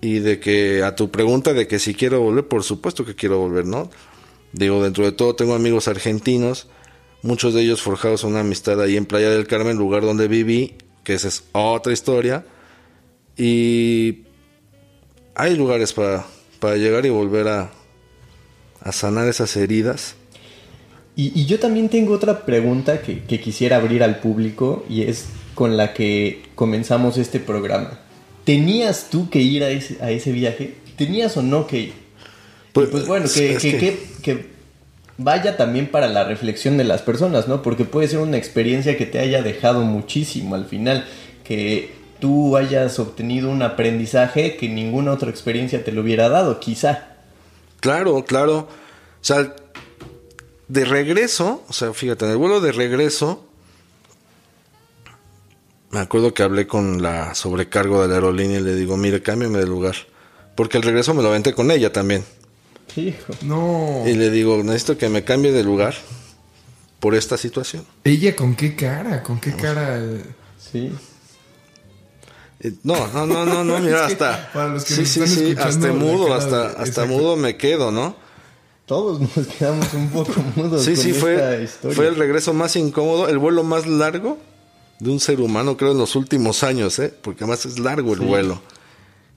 Y 0.04 0.20
de 0.20 0.42
que 0.42 0.84
a 0.84 0.98
tu 0.98 1.12
pregunta 1.12 1.54
de 1.54 1.66
que 1.66 1.80
si 1.80 1.94
quiero 1.94 2.20
volver, 2.20 2.46
por 2.50 2.64
supuesto 2.64 3.06
que 3.06 3.16
quiero 3.16 3.38
volver, 3.38 3.66
¿no? 3.66 3.90
Digo, 4.52 4.84
dentro 4.84 5.06
de 5.06 5.14
todo 5.14 5.34
tengo 5.34 5.56
amigos 5.56 5.88
argentinos, 5.88 6.68
muchos 7.22 7.54
de 7.54 7.62
ellos 7.62 7.82
forjados 7.82 8.26
una 8.26 8.42
amistad 8.42 8.82
ahí 8.82 8.98
en 8.98 9.06
Playa 9.06 9.30
del 9.30 9.48
Carmen, 9.48 9.78
lugar 9.78 10.02
donde 10.02 10.28
viví, 10.28 10.76
que 11.06 11.14
esa 11.14 11.30
es 11.30 11.46
otra 11.54 11.94
historia. 11.94 12.46
Y 13.38 14.24
hay 15.36 15.56
lugares 15.56 15.94
para, 15.94 16.26
para 16.60 16.76
llegar 16.76 17.06
y 17.06 17.10
volver 17.10 17.48
a, 17.48 17.72
sanar 18.92 19.30
esas 19.30 19.56
heridas. 19.56 20.16
Y, 21.16 21.46
yo 21.46 21.60
también 21.60 21.88
tengo 21.88 22.14
otra 22.14 22.46
pregunta 22.46 23.02
que 23.02 23.40
quisiera 23.40 23.78
abrir 23.78 24.04
al 24.04 24.20
público 24.20 24.84
y 24.90 25.04
es 25.04 25.28
con 25.56 25.78
la 25.78 25.94
que 25.94 26.44
comenzamos 26.56 27.18
este 27.18 27.40
programa. 27.40 28.03
¿Tenías 28.44 29.08
tú 29.10 29.30
que 29.30 29.40
ir 29.40 29.64
a 29.64 29.70
ese, 29.70 29.98
a 30.02 30.12
ese 30.12 30.32
viaje? 30.32 30.76
¿Tenías 30.98 31.36
o 31.38 31.42
no 31.42 31.66
que 31.68 31.80
ir? 31.80 31.94
Pues, 32.74 32.90
pues 32.90 33.08
bueno, 33.08 33.26
que, 33.34 33.54
es 33.54 33.62
que- 33.62 33.72
que- 33.72 33.80
que- 33.80 34.08
que 34.22 34.46
vaya 35.18 35.58
también 35.58 35.88
para 35.88 36.08
la 36.08 36.24
reflexión 36.24 36.78
de 36.78 36.84
las 36.84 37.02
personas, 37.02 37.48
¿no? 37.48 37.62
Porque 37.62 37.86
puede 37.86 38.08
ser 38.08 38.20
una 38.20 38.38
experiencia 38.38 38.98
que 38.98 39.06
te 39.06 39.20
haya 39.20 39.42
dejado 39.44 39.82
muchísimo 39.82 40.56
al 40.56 40.66
final, 40.66 41.06
que 41.44 41.92
tú 42.20 42.58
hayas 42.58 42.98
obtenido 43.00 43.50
un 43.50 43.62
aprendizaje 43.62 44.56
que 44.58 44.70
ninguna 44.70 45.12
otra 45.12 45.30
experiencia 45.30 45.84
te 45.84 45.92
lo 45.92 46.02
hubiera 46.02 46.30
dado, 46.30 46.60
quizá. 46.60 47.10
Claro, 47.80 48.24
claro. 48.26 48.60
O 48.60 48.68
sea, 49.26 49.54
de 50.67 50.86
regreso, 50.86 51.63
o 51.67 51.74
sea, 51.74 51.94
fíjate, 51.94 52.26
en 52.26 52.32
el 52.32 52.38
vuelo 52.38 52.60
de 52.62 52.72
regreso, 52.72 53.46
me 55.93 55.99
acuerdo 55.99 56.34
que 56.34 56.43
hablé 56.43 56.67
con 56.67 57.01
la 57.01 57.34
sobrecargo 57.36 58.01
de 58.01 58.08
la 58.10 58.15
aerolínea 58.15 58.60
y 58.60 58.63
le 58.63 58.75
digo, 58.75 58.97
mire, 58.97 59.21
cámbiame 59.21 59.60
de 59.60 59.67
lugar. 59.67 59.95
Porque 60.56 60.77
el 60.77 60.84
regreso 60.84 61.13
me 61.13 61.21
lo 61.23 61.29
aventé 61.29 61.53
con 61.53 61.71
ella 61.71 61.93
también. 61.93 62.23
Hijo. 62.95 63.34
No. 63.43 64.03
Y 64.06 64.13
le 64.13 64.29
digo, 64.29 64.62
necesito 64.63 64.97
que 64.97 65.08
me 65.10 65.23
cambie 65.23 65.51
de 65.51 65.63
lugar 65.63 65.95
por 66.99 67.15
esta 67.15 67.38
situación. 67.38 67.86
¿Ella 68.03 68.36
con 68.36 68.56
qué 68.56 68.75
cara? 68.75 69.23
¿Con 69.23 69.39
qué 69.39 69.53
cara? 69.56 69.97
eh? 69.99 70.23
Sí. 70.60 70.91
Eh, 72.60 72.73
No, 72.84 73.08
no, 73.13 73.25
no, 73.25 73.45
no, 73.45 73.63
no, 73.63 73.79
mira, 73.79 74.06
hasta... 74.08 74.51
para 74.53 74.69
los 74.69 74.84
que 74.86 74.93
Sí, 74.95 75.06
sí, 75.06 75.27
sí, 75.27 75.56
hasta 75.58 75.91
mudo, 75.93 76.25
cara 76.27 76.38
hasta, 76.38 76.65
hasta 76.69 76.82
exacto. 76.86 77.08
mudo 77.08 77.36
me 77.36 77.56
quedo, 77.58 77.91
¿no? 77.91 78.15
Todos 78.86 79.21
nos 79.21 79.47
quedamos 79.47 79.93
un 79.93 80.10
poco 80.10 80.34
mudos 80.56 80.84
Sí, 80.84 80.93
con 80.95 81.03
sí, 81.03 81.10
esta 81.12 81.21
fue, 81.21 81.63
historia. 81.63 81.95
fue 81.95 82.08
el 82.08 82.15
regreso 82.15 82.53
más 82.53 82.75
incómodo, 82.75 83.29
el 83.29 83.38
vuelo 83.38 83.63
más 83.63 83.88
largo 83.88 84.38
de 84.99 85.10
un 85.10 85.19
ser 85.19 85.39
humano, 85.41 85.77
creo, 85.77 85.91
en 85.91 85.97
los 85.97 86.15
últimos 86.15 86.63
años, 86.63 86.97
¿eh? 86.99 87.13
Porque 87.21 87.43
además 87.43 87.65
es 87.65 87.79
largo 87.79 88.13
el 88.13 88.21
vuelo. 88.21 88.62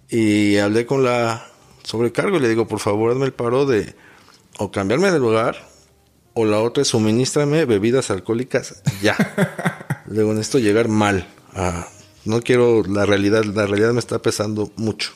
Y 0.08 0.56
hablé 0.58 0.86
con 0.86 1.02
la 1.02 1.46
sobrecargo 1.82 2.36
y 2.36 2.40
le 2.40 2.48
digo, 2.48 2.66
por 2.66 2.80
favor, 2.80 3.12
hazme 3.12 3.26
el 3.26 3.32
paro 3.32 3.66
de 3.66 3.94
o 4.58 4.70
cambiarme 4.70 5.10
de 5.10 5.18
lugar 5.18 5.68
o 6.34 6.44
la 6.44 6.60
otra 6.60 6.82
es 6.82 6.88
suministrame 6.88 7.64
bebidas 7.64 8.10
alcohólicas 8.10 8.82
ya. 9.02 9.16
le 10.06 10.20
digo, 10.20 10.34
necesito 10.34 10.58
llegar 10.58 10.88
mal. 10.88 11.26
Ah, 11.54 11.88
no 12.24 12.42
quiero 12.42 12.82
la 12.84 13.06
realidad, 13.06 13.44
la 13.44 13.66
realidad 13.66 13.92
me 13.92 14.00
está 14.00 14.20
pesando 14.20 14.70
mucho. 14.76 15.12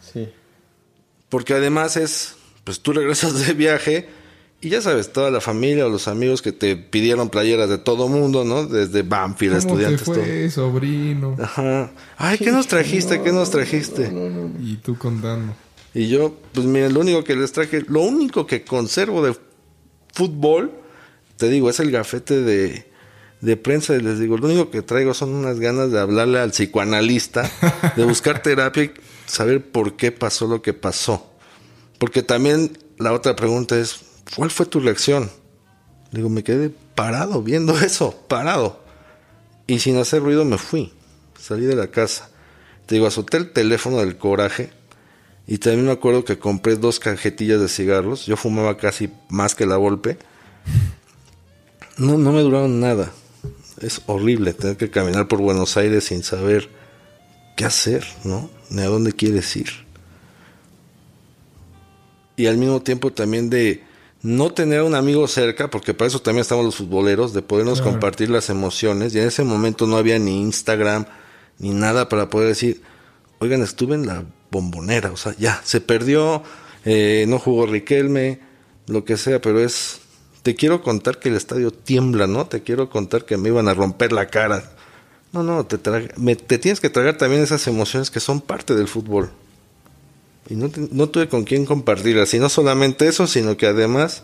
Sí. 0.00 0.28
Porque 1.28 1.54
además 1.54 1.96
es, 1.96 2.36
pues 2.64 2.80
tú 2.80 2.92
regresas 2.92 3.46
de 3.46 3.52
viaje 3.52 4.08
y 4.64 4.70
ya 4.70 4.80
sabes, 4.80 5.12
toda 5.12 5.30
la 5.30 5.42
familia 5.42 5.86
o 5.86 5.90
los 5.90 6.08
amigos 6.08 6.40
que 6.40 6.50
te 6.50 6.74
pidieron 6.74 7.28
playeras 7.28 7.68
de 7.68 7.76
todo 7.76 8.08
mundo, 8.08 8.44
¿no? 8.46 8.64
Desde 8.64 9.02
Banfield, 9.02 9.58
¿Cómo 9.58 9.76
te 9.76 9.82
estudiantes, 9.82 10.04
todo. 10.04 10.14
fue, 10.14 10.50
sobrino? 10.50 11.36
Ajá. 11.38 11.92
Ay, 12.16 12.38
¿qué 12.38 12.50
nos 12.50 12.66
trajiste? 12.66 13.20
¿Qué 13.20 13.30
nos 13.30 13.50
trajiste? 13.50 14.10
Y 14.60 14.76
tú 14.76 14.96
contando. 14.96 15.54
Y 15.92 16.08
yo, 16.08 16.34
pues 16.52 16.66
miren, 16.66 16.94
lo 16.94 17.00
único 17.00 17.22
que 17.24 17.36
les 17.36 17.52
traje, 17.52 17.84
lo 17.88 18.00
único 18.00 18.46
que 18.46 18.64
conservo 18.64 19.22
de 19.22 19.36
fútbol, 20.14 20.72
te 21.36 21.48
digo, 21.50 21.68
es 21.68 21.78
el 21.80 21.90
gafete 21.90 22.40
de, 22.40 22.90
de 23.42 23.56
prensa. 23.58 23.94
Y 23.94 24.00
les 24.00 24.18
digo, 24.18 24.38
lo 24.38 24.46
único 24.46 24.70
que 24.70 24.80
traigo 24.80 25.12
son 25.12 25.34
unas 25.34 25.60
ganas 25.60 25.92
de 25.92 26.00
hablarle 26.00 26.38
al 26.40 26.52
psicoanalista, 26.52 27.50
de 27.96 28.04
buscar 28.04 28.42
terapia 28.42 28.84
y 28.84 28.92
saber 29.26 29.70
por 29.70 29.96
qué 29.96 30.10
pasó 30.10 30.46
lo 30.46 30.62
que 30.62 30.72
pasó. 30.72 31.30
Porque 31.98 32.22
también 32.22 32.78
la 32.98 33.12
otra 33.12 33.36
pregunta 33.36 33.78
es, 33.78 34.13
¿cuál 34.36 34.50
fue 34.50 34.66
tu 34.66 34.80
reacción? 34.80 35.30
Digo, 36.10 36.28
me 36.28 36.44
quedé 36.44 36.70
parado 36.94 37.42
viendo 37.42 37.78
eso, 37.80 38.24
parado. 38.28 38.82
Y 39.66 39.78
sin 39.78 39.96
hacer 39.96 40.22
ruido 40.22 40.44
me 40.44 40.58
fui. 40.58 40.92
Salí 41.38 41.64
de 41.64 41.76
la 41.76 41.88
casa. 41.88 42.30
Te 42.86 42.96
digo, 42.96 43.06
azoté 43.06 43.36
el 43.36 43.52
teléfono 43.52 43.98
del 43.98 44.16
coraje. 44.16 44.70
Y 45.46 45.58
también 45.58 45.86
me 45.86 45.92
acuerdo 45.92 46.24
que 46.24 46.38
compré 46.38 46.76
dos 46.76 47.00
cajetillas 47.00 47.60
de 47.60 47.68
cigarros. 47.68 48.26
Yo 48.26 48.36
fumaba 48.36 48.76
casi 48.76 49.10
más 49.28 49.54
que 49.54 49.66
la 49.66 49.76
golpe. 49.76 50.18
No, 51.96 52.18
no 52.18 52.32
me 52.32 52.40
duraron 52.40 52.80
nada. 52.80 53.12
Es 53.80 54.02
horrible 54.06 54.54
tener 54.54 54.76
que 54.76 54.90
caminar 54.90 55.28
por 55.28 55.40
Buenos 55.40 55.76
Aires 55.76 56.04
sin 56.04 56.22
saber 56.22 56.68
qué 57.56 57.64
hacer, 57.64 58.04
¿no? 58.24 58.50
Ni 58.70 58.82
a 58.82 58.86
dónde 58.86 59.12
quieres 59.12 59.54
ir. 59.56 59.70
Y 62.36 62.46
al 62.46 62.56
mismo 62.56 62.82
tiempo 62.82 63.12
también 63.12 63.50
de 63.50 63.82
no 64.24 64.50
tener 64.52 64.82
un 64.82 64.94
amigo 64.96 65.28
cerca, 65.28 65.70
porque 65.70 65.94
para 65.94 66.08
eso 66.08 66.18
también 66.20 66.40
estamos 66.42 66.64
los 66.64 66.74
futboleros, 66.76 67.32
de 67.34 67.42
podernos 67.42 67.80
Claro. 67.80 67.92
compartir 67.92 68.30
las 68.30 68.50
emociones. 68.50 69.14
Y 69.14 69.20
en 69.20 69.28
ese 69.28 69.44
momento 69.44 69.86
no 69.86 69.96
había 69.96 70.18
ni 70.18 70.40
Instagram 70.40 71.06
ni 71.58 71.70
nada 71.70 72.08
para 72.08 72.28
poder 72.30 72.48
decir, 72.48 72.82
oigan, 73.38 73.62
estuve 73.62 73.94
en 73.94 74.06
la 74.06 74.24
bombonera, 74.50 75.12
o 75.12 75.16
sea, 75.16 75.34
ya, 75.38 75.60
se 75.64 75.80
perdió, 75.80 76.42
eh, 76.84 77.26
no 77.28 77.38
jugó 77.38 77.66
Riquelme, 77.66 78.40
lo 78.86 79.04
que 79.04 79.16
sea, 79.16 79.40
pero 79.40 79.60
es, 79.60 80.00
te 80.42 80.54
quiero 80.54 80.82
contar 80.82 81.18
que 81.18 81.28
el 81.28 81.36
estadio 81.36 81.70
tiembla, 81.70 82.26
¿no? 82.26 82.46
Te 82.46 82.62
quiero 82.62 82.88
contar 82.90 83.24
que 83.26 83.36
me 83.36 83.50
iban 83.50 83.68
a 83.68 83.74
romper 83.74 84.12
la 84.12 84.26
cara. 84.26 84.72
No, 85.32 85.42
no, 85.42 85.64
te, 85.66 85.78
me- 86.16 86.36
te 86.36 86.58
tienes 86.58 86.80
que 86.80 86.88
tragar 86.90 87.18
también 87.18 87.42
esas 87.42 87.66
emociones 87.66 88.10
que 88.10 88.20
son 88.20 88.40
parte 88.40 88.74
del 88.74 88.88
fútbol. 88.88 89.30
Y 90.48 90.54
no, 90.54 90.70
no 90.90 91.08
tuve 91.08 91.28
con 91.28 91.44
quién 91.44 91.64
compartirlas. 91.64 92.34
Y 92.34 92.38
no 92.38 92.48
solamente 92.48 93.08
eso, 93.08 93.26
sino 93.26 93.56
que 93.56 93.66
además, 93.66 94.22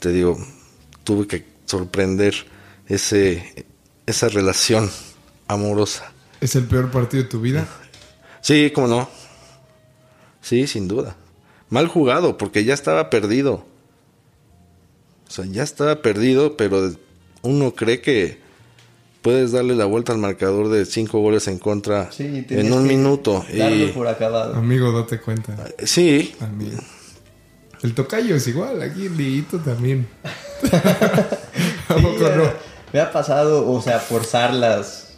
te 0.00 0.10
digo, 0.10 0.38
tuve 1.04 1.26
que 1.26 1.44
sorprender 1.66 2.34
ese, 2.88 3.66
esa 4.06 4.28
relación 4.28 4.90
amorosa. 5.48 6.12
¿Es 6.40 6.56
el 6.56 6.64
peor 6.64 6.90
partido 6.90 7.22
de 7.22 7.28
tu 7.28 7.40
vida? 7.40 7.66
Sí, 8.40 8.70
cómo 8.74 8.86
no. 8.88 9.08
Sí, 10.40 10.66
sin 10.66 10.88
duda. 10.88 11.16
Mal 11.68 11.88
jugado, 11.88 12.38
porque 12.38 12.64
ya 12.64 12.74
estaba 12.74 13.10
perdido. 13.10 13.66
O 15.28 15.30
sea, 15.30 15.44
ya 15.46 15.62
estaba 15.62 16.02
perdido, 16.02 16.56
pero 16.56 16.94
uno 17.42 17.74
cree 17.74 18.00
que 18.00 18.40
puedes 19.26 19.50
darle 19.50 19.74
la 19.74 19.86
vuelta 19.86 20.12
al 20.12 20.18
marcador 20.18 20.68
de 20.68 20.84
cinco 20.86 21.18
goles 21.18 21.48
en 21.48 21.58
contra 21.58 22.12
Sí, 22.12 22.46
en 22.48 22.72
un 22.72 22.86
que 22.86 22.94
minuto. 22.94 23.44
Darlo 23.52 23.86
Y, 23.86 23.88
por 23.88 24.06
acabado. 24.06 24.54
Amigo, 24.54 24.92
date 24.92 25.18
cuenta. 25.18 25.56
sí, 25.82 26.32
También. 26.38 26.78
El 27.82 27.92
tocayo 27.92 28.36
es 28.36 28.46
igual, 28.46 28.80
aquí 28.80 29.06
el 29.06 29.16
Dieguito 29.16 29.58
también. 29.58 30.06
¿A 30.62 31.94
Sí, 31.98 32.04
no? 32.36 32.52
Me 32.92 33.00
ha 33.00 33.10
pasado, 33.10 33.68
o 33.68 33.82
sea, 33.82 33.98
forzar 33.98 34.54
las, 34.54 35.16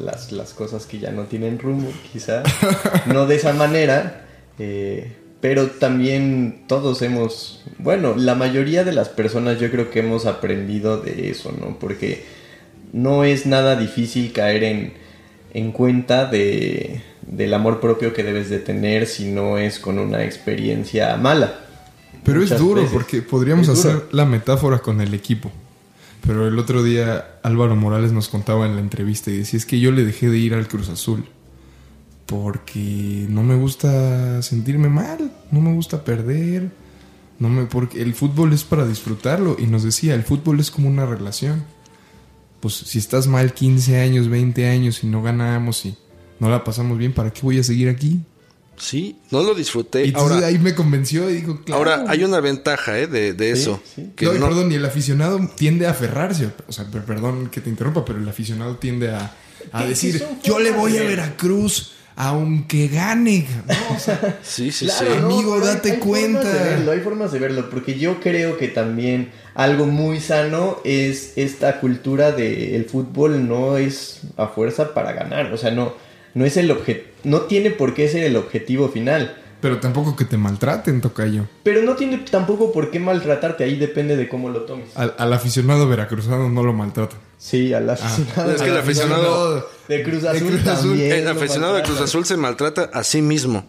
las, 0.00 0.30
las 0.30 0.54
cosas 0.54 0.86
que 0.86 1.00
ya 1.00 1.10
no 1.10 1.24
tienen 1.24 1.58
rumbo, 1.58 1.90
quizá. 2.12 2.44
No 3.06 3.26
de 3.26 3.34
esa 3.34 3.54
manera, 3.54 4.24
eh, 4.60 5.16
pero 5.40 5.66
también 5.66 6.62
todos 6.68 7.02
hemos, 7.02 7.64
bueno, 7.78 8.14
la 8.16 8.36
mayoría 8.36 8.84
de 8.84 8.92
las 8.92 9.08
personas 9.08 9.58
yo 9.58 9.68
creo 9.72 9.90
que 9.90 9.98
hemos 9.98 10.26
aprendido 10.26 10.98
de 10.98 11.30
eso, 11.30 11.50
¿no? 11.50 11.76
Porque 11.80 12.37
no 12.92 13.24
es 13.24 13.46
nada 13.46 13.76
difícil 13.76 14.32
caer 14.32 14.64
en, 14.64 14.92
en 15.52 15.72
cuenta 15.72 16.26
de, 16.26 17.02
del 17.26 17.54
amor 17.54 17.80
propio 17.80 18.12
que 18.12 18.22
debes 18.22 18.48
de 18.50 18.58
tener 18.58 19.06
si 19.06 19.30
no 19.30 19.58
es 19.58 19.78
con 19.78 19.98
una 19.98 20.24
experiencia 20.24 21.16
mala. 21.16 21.60
Pero 22.24 22.42
es 22.42 22.56
duro 22.58 22.82
veces. 22.82 22.92
porque 22.92 23.22
podríamos 23.22 23.68
Es 23.68 23.78
hacer 23.78 23.92
duro. 23.94 24.08
la 24.12 24.24
metáfora 24.24 24.78
con 24.80 25.00
el 25.00 25.14
equipo. 25.14 25.50
Pero 26.26 26.46
el 26.48 26.58
otro 26.58 26.82
día 26.82 27.38
Álvaro 27.42 27.76
Morales 27.76 28.12
nos 28.12 28.28
contaba 28.28 28.66
en 28.66 28.74
la 28.74 28.80
entrevista 28.80 29.30
y 29.30 29.38
decía 29.38 29.56
es 29.58 29.64
que 29.66 29.80
yo 29.80 29.92
le 29.92 30.04
dejé 30.04 30.28
de 30.28 30.36
ir 30.38 30.52
al 30.54 30.66
Cruz 30.68 30.88
Azul 30.88 31.24
porque 32.26 33.24
no 33.30 33.42
me 33.42 33.54
gusta 33.54 34.42
sentirme 34.42 34.88
mal, 34.88 35.32
no 35.50 35.60
me 35.62 35.72
gusta 35.72 36.04
perder, 36.04 36.70
no 37.38 37.48
me 37.48 37.64
porque 37.64 38.02
el 38.02 38.12
fútbol 38.14 38.52
es 38.52 38.64
para 38.64 38.86
disfrutarlo 38.86 39.56
y 39.58 39.66
nos 39.66 39.82
decía, 39.82 40.14
el 40.14 40.24
fútbol 40.24 40.60
es 40.60 40.70
como 40.70 40.88
una 40.88 41.06
relación. 41.06 41.64
Pues 42.60 42.74
si 42.74 42.98
estás 42.98 43.26
mal 43.26 43.52
15 43.54 44.00
años, 44.00 44.28
20 44.28 44.68
años 44.68 45.02
y 45.04 45.06
no 45.06 45.22
ganamos 45.22 45.84
y 45.86 45.96
no 46.40 46.48
la 46.50 46.64
pasamos 46.64 46.98
bien, 46.98 47.12
¿para 47.12 47.32
qué 47.32 47.40
voy 47.42 47.58
a 47.58 47.62
seguir 47.64 47.88
aquí? 47.88 48.20
sí, 48.80 49.16
no 49.32 49.42
lo 49.42 49.56
disfruté. 49.56 50.04
Y 50.06 50.12
Ahora, 50.14 50.46
ahí 50.46 50.56
me 50.60 50.72
convenció 50.72 51.28
y 51.28 51.34
dijo, 51.34 51.62
claro. 51.64 51.78
ahora 51.78 52.04
hay 52.06 52.22
una 52.22 52.38
ventaja 52.38 52.96
¿eh? 52.96 53.08
de, 53.08 53.32
de 53.32 53.56
Sí, 53.56 53.62
eso. 53.62 53.82
sí. 53.96 54.12
Que 54.14 54.26
no, 54.26 54.36
y 54.36 54.38
no- 54.38 54.46
perdón, 54.46 54.70
y 54.70 54.76
el 54.76 54.84
aficionado 54.84 55.40
tiende 55.56 55.88
a 55.88 55.90
aferrarse. 55.90 56.50
O 56.68 56.72
sea, 56.72 56.84
per- 56.84 57.04
perdón 57.04 57.48
que 57.48 57.60
te 57.60 57.70
interrumpa, 57.70 58.04
pero 58.04 58.20
el 58.20 58.28
aficionado 58.28 58.76
tiende 58.76 59.10
a, 59.12 59.34
a 59.72 59.84
decir, 59.84 60.24
yo 60.44 60.60
le 60.60 60.70
voy 60.70 60.96
a 60.96 61.00
ver". 61.00 61.08
Veracruz 61.16 61.90
aunque 62.20 62.88
gane. 62.88 63.46
¿no? 63.68 63.96
O 63.96 63.98
sea, 64.00 64.40
sí, 64.42 64.72
sí, 64.72 64.86
Claro, 64.86 65.06
sí. 65.14 65.18
no, 65.20 65.26
Amigo, 65.26 65.60
date 65.60 65.92
hay 65.92 65.98
formas 65.98 66.08
cuenta. 66.08 66.52
de 66.52 66.58
verlo, 66.70 66.90
hay 66.92 67.00
formas 67.00 67.32
de 67.32 67.38
verlo, 67.38 67.70
porque 67.70 67.96
yo 67.96 68.18
creo 68.20 68.58
que 68.58 68.66
también 68.66 69.30
algo 69.54 69.86
muy 69.86 70.18
sano 70.20 70.78
es 70.84 71.34
esta 71.36 71.78
cultura 71.78 72.32
de 72.32 72.74
el 72.74 72.86
fútbol 72.86 73.46
no 73.46 73.76
es 73.76 74.22
a 74.36 74.48
fuerza 74.48 74.94
para 74.94 75.12
ganar, 75.12 75.52
o 75.52 75.56
sea, 75.56 75.70
no, 75.70 75.94
no 76.34 76.44
es 76.44 76.56
el 76.56 76.70
obje- 76.72 77.04
no 77.22 77.42
tiene 77.42 77.70
por 77.70 77.94
qué 77.94 78.08
ser 78.08 78.24
el 78.24 78.34
objetivo 78.36 78.88
final. 78.88 79.36
Pero 79.60 79.78
tampoco 79.80 80.14
que 80.16 80.24
te 80.24 80.36
maltraten, 80.36 81.00
Tocayo. 81.00 81.44
Pero 81.62 81.82
no 81.82 81.94
tiene 81.96 82.18
tampoco 82.18 82.72
por 82.72 82.90
qué 82.90 83.00
maltratarte, 83.00 83.64
ahí 83.64 83.76
depende 83.76 84.16
de 84.16 84.28
cómo 84.28 84.48
lo 84.50 84.62
tomes. 84.62 84.88
Al, 84.96 85.14
al 85.18 85.32
aficionado 85.32 85.88
veracruzano 85.88 86.48
no 86.48 86.62
lo 86.62 86.72
maltratan. 86.72 87.18
Sí, 87.38 87.72
al 87.72 87.88
aficionado. 87.90 88.52
Es 88.54 88.62
que 88.62 88.68
el 88.68 88.76
aficionado- 88.76 89.68
de 89.88 90.02
Cruz 90.02 90.22
de 90.22 90.28
Azul, 90.30 90.48
Cruz 90.48 90.66
Azul, 90.66 90.88
también 90.90 91.12
El 91.12 91.28
aficionado 91.28 91.74
de. 91.74 91.82
Cruz 91.82 92.00
Azul 92.00 92.24
se 92.26 92.36
maltrata 92.36 92.90
a 92.92 93.02
sí 93.04 93.22
mismo. 93.22 93.64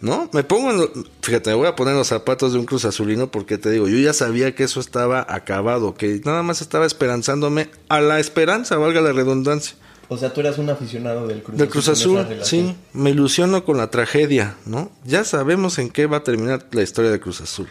¿No? 0.00 0.28
Me 0.32 0.42
pongo 0.42 0.70
en 0.72 0.78
lo- 0.78 0.90
Fíjate, 1.20 1.50
me 1.50 1.56
voy 1.56 1.68
a 1.68 1.76
poner 1.76 1.94
los 1.94 2.08
zapatos 2.08 2.52
de 2.52 2.58
un 2.58 2.64
Cruz 2.66 2.84
Azulino 2.84 3.30
porque 3.30 3.56
te 3.56 3.70
digo, 3.70 3.86
yo 3.88 3.98
ya 3.98 4.12
sabía 4.12 4.52
que 4.52 4.64
eso 4.64 4.80
estaba 4.80 5.24
acabado, 5.28 5.94
que 5.94 6.20
nada 6.24 6.42
más 6.42 6.60
estaba 6.60 6.86
esperanzándome 6.86 7.70
a 7.88 8.00
la 8.00 8.18
esperanza, 8.18 8.76
valga 8.78 9.00
la 9.00 9.12
redundancia. 9.12 9.76
O 10.12 10.18
sea, 10.18 10.32
tú 10.32 10.40
eras 10.40 10.58
un 10.58 10.68
aficionado 10.70 11.26
del 11.26 11.42
Cruz 11.42 11.58
Del 11.58 11.68
Cruz 11.68 11.88
Azul, 11.88 12.26
sí, 12.42 12.76
me 12.92 13.10
ilusiono 13.10 13.64
con 13.64 13.76
la 13.78 13.90
tragedia, 13.90 14.56
¿no? 14.66 14.90
Ya 15.04 15.24
sabemos 15.24 15.78
en 15.78 15.90
qué 15.90 16.06
va 16.06 16.18
a 16.18 16.22
terminar 16.24 16.66
la 16.72 16.82
historia 16.82 17.10
de 17.10 17.18
Cruz 17.20 17.40
Azul. 17.40 17.68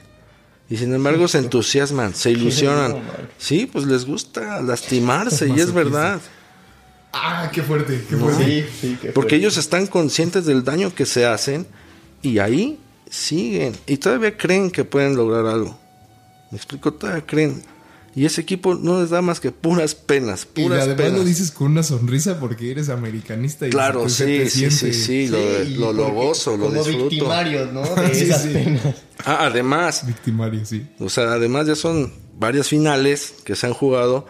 Y 0.69 0.77
sin 0.77 0.93
embargo 0.93 1.27
se 1.27 1.37
entusiasman, 1.39 2.15
se 2.15 2.31
ilusionan. 2.37 2.91
no. 2.93 2.99
Sí, 3.37 3.69
pues 3.71 3.85
les 3.85 4.05
gusta 4.05 4.61
lastimarse 4.61 5.47
y 5.55 5.59
es 5.59 5.73
verdad. 5.73 6.19
Ah, 7.13 7.49
qué 7.53 7.61
fuerte, 7.61 8.05
qué 8.09 8.15
fuerte. 8.15 8.43
Sí, 8.45 8.65
sí, 8.79 8.97
qué 9.01 9.11
Porque 9.11 9.31
fuerte. 9.31 9.35
ellos 9.35 9.57
están 9.57 9.85
conscientes 9.87 10.45
del 10.45 10.63
daño 10.63 10.95
que 10.95 11.05
se 11.05 11.25
hacen 11.25 11.67
y 12.21 12.39
ahí 12.39 12.79
siguen. 13.09 13.75
Y 13.85 13.97
todavía 13.97 14.37
creen 14.37 14.71
que 14.71 14.85
pueden 14.85 15.15
lograr 15.17 15.45
algo. 15.45 15.77
Me 16.51 16.57
explico, 16.57 16.93
todavía 16.93 17.25
creen. 17.25 17.63
Y 18.13 18.25
ese 18.25 18.41
equipo 18.41 18.75
no 18.75 18.99
les 19.01 19.09
da 19.09 19.21
más 19.21 19.39
que 19.39 19.51
puras 19.51 19.95
penas, 19.95 20.45
Y 20.55 20.63
puras 20.63 20.79
además 20.81 20.97
penas. 20.97 21.19
lo 21.19 21.23
dices 21.23 21.51
con 21.51 21.71
una 21.71 21.81
sonrisa 21.83 22.39
porque 22.41 22.69
eres 22.71 22.89
americanista. 22.89 23.67
Y 23.67 23.69
Claro, 23.69 24.09
se 24.09 24.49
sí, 24.49 24.49
sí, 24.49 24.69
sí, 24.71 24.93
siente. 24.93 24.93
sí, 24.93 25.27
lo, 25.27 25.37
Sí, 25.65 25.73
lo, 25.75 25.93
lo 25.93 26.11
gozo, 26.11 26.57
lo 26.57 26.65
como 26.65 26.83
disfruto. 26.83 27.09
victimarios, 27.09 27.71
¿no? 27.71 27.81
De 27.95 28.13
Sí, 28.13 28.23
esas 28.25 28.41
sí. 28.43 28.49
penas. 28.49 28.81
Ah, 29.23 29.45
además, 29.45 30.05
Victimario, 30.05 30.65
sí. 30.65 30.85
o 30.99 31.09
sea, 31.09 31.31
además 31.33 31.67
ya 31.67 31.75
son 31.75 32.11
varias 32.37 32.67
finales 32.67 33.33
que 33.45 33.55
se 33.55 33.67
han 33.67 33.73
jugado 33.73 34.25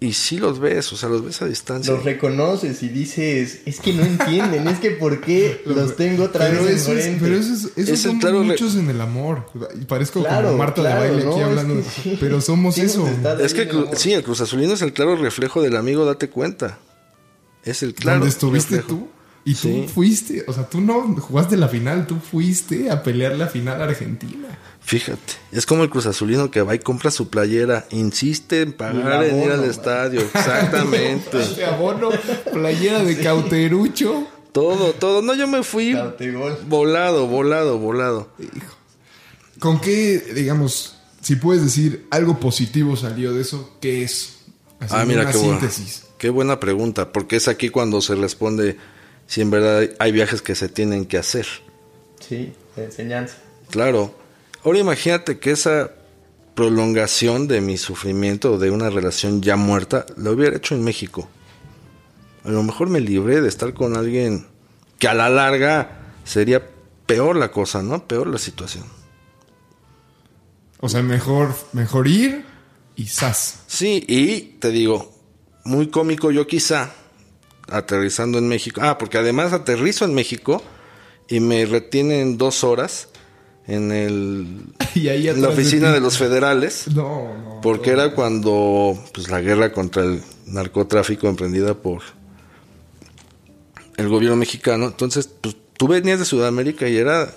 y 0.00 0.12
sí 0.12 0.38
los 0.38 0.60
ves, 0.60 0.92
o 0.92 0.96
sea, 0.96 1.08
los 1.08 1.24
ves 1.24 1.42
a 1.42 1.46
distancia. 1.46 1.92
Los 1.92 2.04
reconoces 2.04 2.82
y 2.84 2.88
dices, 2.88 3.62
es 3.66 3.80
que 3.80 3.92
no 3.92 4.04
entienden, 4.04 4.68
es 4.68 4.78
que 4.78 4.92
por 4.92 5.20
qué 5.20 5.60
los 5.66 5.96
tengo 5.96 6.24
otra 6.24 6.46
pero 6.48 6.62
vez 6.64 6.82
eso 6.82 6.92
es, 6.92 7.16
pero 7.20 7.34
eso 7.36 7.52
es, 7.52 7.64
eso 7.76 7.92
Es 7.94 8.02
somos 8.02 8.20
claro 8.20 8.44
muchos 8.44 8.76
en 8.76 8.90
el 8.90 9.00
amor. 9.00 9.46
Y 9.80 9.84
parezco 9.86 10.20
Claro, 10.22 10.48
como 10.48 10.58
Marta 10.58 10.82
claro, 10.82 11.02
de 11.02 11.08
baile 11.10 11.24
no, 11.24 11.30
aquí 11.32 11.40
es 11.40 11.46
hablando. 11.46 11.82
sí. 12.02 12.16
Pero 12.20 12.40
somos 12.40 12.74
Sí, 12.76 12.82
eso. 12.82 13.08
Es 13.40 13.54
que 13.54 13.62
el 13.62 13.86
sí, 13.96 14.12
el 14.12 14.22
Cruz 14.22 14.40
Azulino 14.40 14.74
es 14.74 14.82
el 14.82 14.92
claro 14.92 15.16
reflejo 15.16 15.62
del 15.62 15.76
amigo, 15.76 16.04
date 16.04 16.30
cuenta. 16.30 16.78
Es 17.64 17.82
el 17.82 17.94
claro 17.94 18.20
donde 18.20 18.30
estuviste 18.30 18.76
reflejo. 18.76 19.00
tú. 19.00 19.08
Y 19.48 19.54
tú 19.54 19.68
Sí. 19.68 19.86
fuiste, 19.94 20.44
o 20.46 20.52
sea, 20.52 20.68
tú 20.68 20.80
no 20.80 21.14
jugaste 21.20 21.56
la 21.56 21.68
final, 21.68 22.06
tú 22.06 22.16
fuiste 22.16 22.90
a 22.90 23.02
pelear 23.02 23.34
la 23.36 23.46
final 23.46 23.80
a 23.80 23.84
Argentina. 23.84 24.46
Fíjate, 24.82 25.34
es 25.52 25.64
como 25.64 25.82
el 25.84 25.90
Cruz 25.90 26.04
Azulino 26.06 26.50
que 26.50 26.60
va 26.62 26.74
y 26.74 26.78
compra 26.80 27.10
su 27.10 27.28
playera, 27.30 27.86
insiste 27.90 28.60
en 28.62 28.72
pagar 28.72 29.24
en 29.24 29.42
ir 29.42 29.50
al 29.50 29.60
man. 29.60 29.70
estadio, 29.70 30.20
exactamente. 30.20 31.38
De 31.56 31.64
abono, 31.64 32.10
playera 32.52 33.02
de 33.04 33.18
cauterucho. 33.18 34.26
todo, 34.52 34.92
todo. 34.92 35.22
No, 35.22 35.34
yo 35.34 35.46
me 35.46 35.62
fui 35.62 35.92
Cautegol. 35.92 36.58
volado, 36.68 37.26
volado, 37.26 37.78
volado. 37.78 38.28
¿Con 39.58 39.80
qué, 39.80 40.18
digamos, 40.34 40.96
si 41.22 41.36
puedes 41.36 41.62
decir 41.64 42.06
algo 42.10 42.38
positivo 42.38 42.96
salió 42.96 43.32
de 43.32 43.42
eso, 43.42 43.76
qué 43.80 44.02
es? 44.04 44.36
Así, 44.80 44.94
Ah, 44.96 45.04
mira 45.06 45.22
una 45.22 45.32
qué 45.32 45.38
buena, 45.38 45.58
síntesis. 45.60 46.02
qué 46.18 46.30
buena 46.30 46.60
pregunta, 46.60 47.12
porque 47.12 47.36
es 47.36 47.48
aquí 47.48 47.68
cuando 47.70 48.00
se 48.00 48.14
responde 48.14 48.76
si 49.28 49.42
en 49.42 49.50
verdad 49.50 49.88
hay 50.00 50.10
viajes 50.10 50.42
que 50.42 50.56
se 50.56 50.68
tienen 50.68 51.04
que 51.04 51.18
hacer. 51.18 51.46
Sí, 52.18 52.52
de 52.74 52.84
enseñanza. 52.86 53.36
Claro. 53.70 54.12
Ahora 54.64 54.78
imagínate 54.78 55.38
que 55.38 55.52
esa 55.52 55.92
prolongación 56.54 57.46
de 57.46 57.60
mi 57.60 57.76
sufrimiento 57.76 58.58
de 58.58 58.70
una 58.70 58.90
relación 58.90 59.42
ya 59.42 59.54
muerta 59.54 60.06
la 60.16 60.32
hubiera 60.32 60.56
hecho 60.56 60.74
en 60.74 60.82
México. 60.82 61.28
A 62.42 62.50
lo 62.50 62.62
mejor 62.62 62.88
me 62.88 63.00
libré 63.00 63.40
de 63.40 63.48
estar 63.48 63.74
con 63.74 63.96
alguien 63.96 64.46
que 64.98 65.06
a 65.06 65.14
la 65.14 65.28
larga 65.28 66.14
sería 66.24 66.66
peor 67.06 67.36
la 67.36 67.52
cosa, 67.52 67.82
¿no? 67.82 68.08
Peor 68.08 68.28
la 68.28 68.38
situación. 68.38 68.84
O 70.80 70.88
sea, 70.88 71.02
mejor, 71.02 71.54
mejor 71.72 72.08
ir 72.08 72.44
y 72.96 73.06
sas. 73.06 73.60
Sí, 73.66 74.04
y 74.08 74.56
te 74.58 74.70
digo, 74.70 75.12
muy 75.64 75.88
cómico 75.88 76.30
yo 76.30 76.46
quizá, 76.46 76.92
aterrizando 77.70 78.38
en 78.38 78.48
México. 78.48 78.80
Ah, 78.82 78.98
porque 78.98 79.18
además 79.18 79.52
aterrizo 79.52 80.04
en 80.04 80.14
México 80.14 80.62
y 81.28 81.40
me 81.40 81.66
retienen 81.66 82.38
dos 82.38 82.64
horas 82.64 83.08
en, 83.66 83.92
el, 83.92 84.64
Y 84.94 85.08
ahí 85.08 85.28
en 85.28 85.42
la 85.42 85.48
de 85.48 85.54
oficina 85.54 85.92
de 85.92 86.00
los 86.00 86.18
federales. 86.18 86.88
No, 86.94 87.34
no. 87.34 87.60
Porque 87.60 87.90
era 87.90 88.14
cuando 88.14 88.98
pues, 89.12 89.28
la 89.28 89.40
guerra 89.40 89.72
contra 89.72 90.02
el 90.04 90.22
narcotráfico 90.46 91.28
emprendida 91.28 91.74
por 91.74 92.02
el 93.96 94.08
gobierno 94.08 94.36
mexicano. 94.36 94.86
Entonces, 94.86 95.28
pues, 95.40 95.56
tú 95.76 95.88
venías 95.88 96.18
de 96.18 96.24
Sudamérica 96.24 96.88
y 96.88 96.96
era 96.96 97.30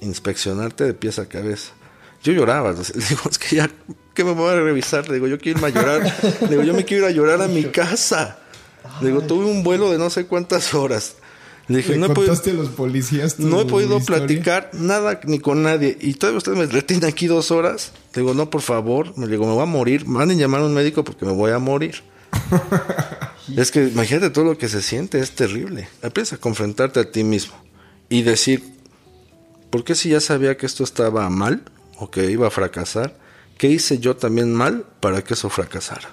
inspeccionarte 0.00 0.84
de 0.84 0.94
pies 0.94 1.18
a 1.18 1.28
cabeza. 1.28 1.72
Yo 2.22 2.32
lloraba. 2.32 2.72
Le 2.72 2.78
digo, 3.08 3.22
es 3.30 3.38
que 3.38 3.56
ya, 3.56 3.70
que 4.14 4.24
me 4.24 4.32
voy 4.32 4.50
a 4.50 4.60
revisar? 4.60 5.10
Digo, 5.10 5.26
yo 5.26 5.38
quiero 5.38 5.58
irme 5.58 5.68
a 5.68 5.70
llorar. 5.70 6.48
Digo, 6.48 6.62
yo 6.62 6.74
me 6.74 6.84
quiero 6.84 7.04
ir 7.04 7.12
a 7.12 7.14
llorar 7.14 7.42
a 7.42 7.48
mi 7.48 7.64
casa. 7.72 8.38
Le 9.00 9.08
digo, 9.08 9.22
tuve 9.22 9.44
un 9.44 9.62
vuelo 9.62 9.90
de 9.90 9.98
no 9.98 10.10
sé 10.10 10.26
cuántas 10.26 10.74
horas. 10.74 11.16
Le 11.68 11.78
dije, 11.78 11.92
¿Le 11.92 11.98
no 11.98 12.06
he 12.06 12.10
podido, 12.10 12.32
a 12.32 12.52
los 12.54 12.68
policías 12.70 13.38
no 13.38 13.60
he 13.60 13.66
podido 13.66 13.98
historia? 13.98 14.26
platicar 14.26 14.70
nada 14.72 15.20
ni 15.24 15.38
con 15.38 15.62
nadie. 15.62 15.98
Y 16.00 16.14
todavía 16.14 16.38
usted 16.38 16.52
me 16.52 16.64
retiene 16.64 17.06
aquí 17.06 17.26
dos 17.26 17.50
horas. 17.50 17.92
Le 18.14 18.22
digo, 18.22 18.32
no, 18.32 18.48
por 18.48 18.62
favor. 18.62 19.16
Me 19.18 19.26
digo, 19.26 19.46
me 19.46 19.52
voy 19.52 19.62
a 19.62 19.66
morir. 19.66 20.06
Manden 20.06 20.38
llamar 20.38 20.62
a 20.62 20.64
un 20.64 20.72
médico 20.72 21.04
porque 21.04 21.26
me 21.26 21.32
voy 21.32 21.50
a 21.50 21.58
morir. 21.58 22.02
es 23.56 23.70
que 23.70 23.86
imagínate 23.86 24.30
todo 24.30 24.46
lo 24.46 24.56
que 24.56 24.68
se 24.68 24.80
siente. 24.80 25.20
Es 25.20 25.32
terrible. 25.32 25.90
Empieza 26.00 26.36
a 26.36 26.38
confrontarte 26.38 27.00
a 27.00 27.12
ti 27.12 27.22
mismo. 27.22 27.54
Y 28.08 28.22
decir, 28.22 28.64
¿por 29.68 29.84
qué 29.84 29.94
si 29.94 30.08
ya 30.08 30.20
sabía 30.20 30.56
que 30.56 30.64
esto 30.64 30.84
estaba 30.84 31.28
mal? 31.28 31.64
O 31.98 32.10
que 32.10 32.30
iba 32.30 32.46
a 32.46 32.50
fracasar. 32.50 33.14
¿Qué 33.58 33.68
hice 33.68 33.98
yo 33.98 34.16
también 34.16 34.54
mal 34.54 34.86
para 35.00 35.22
que 35.22 35.34
eso 35.34 35.50
fracasara? 35.50 36.08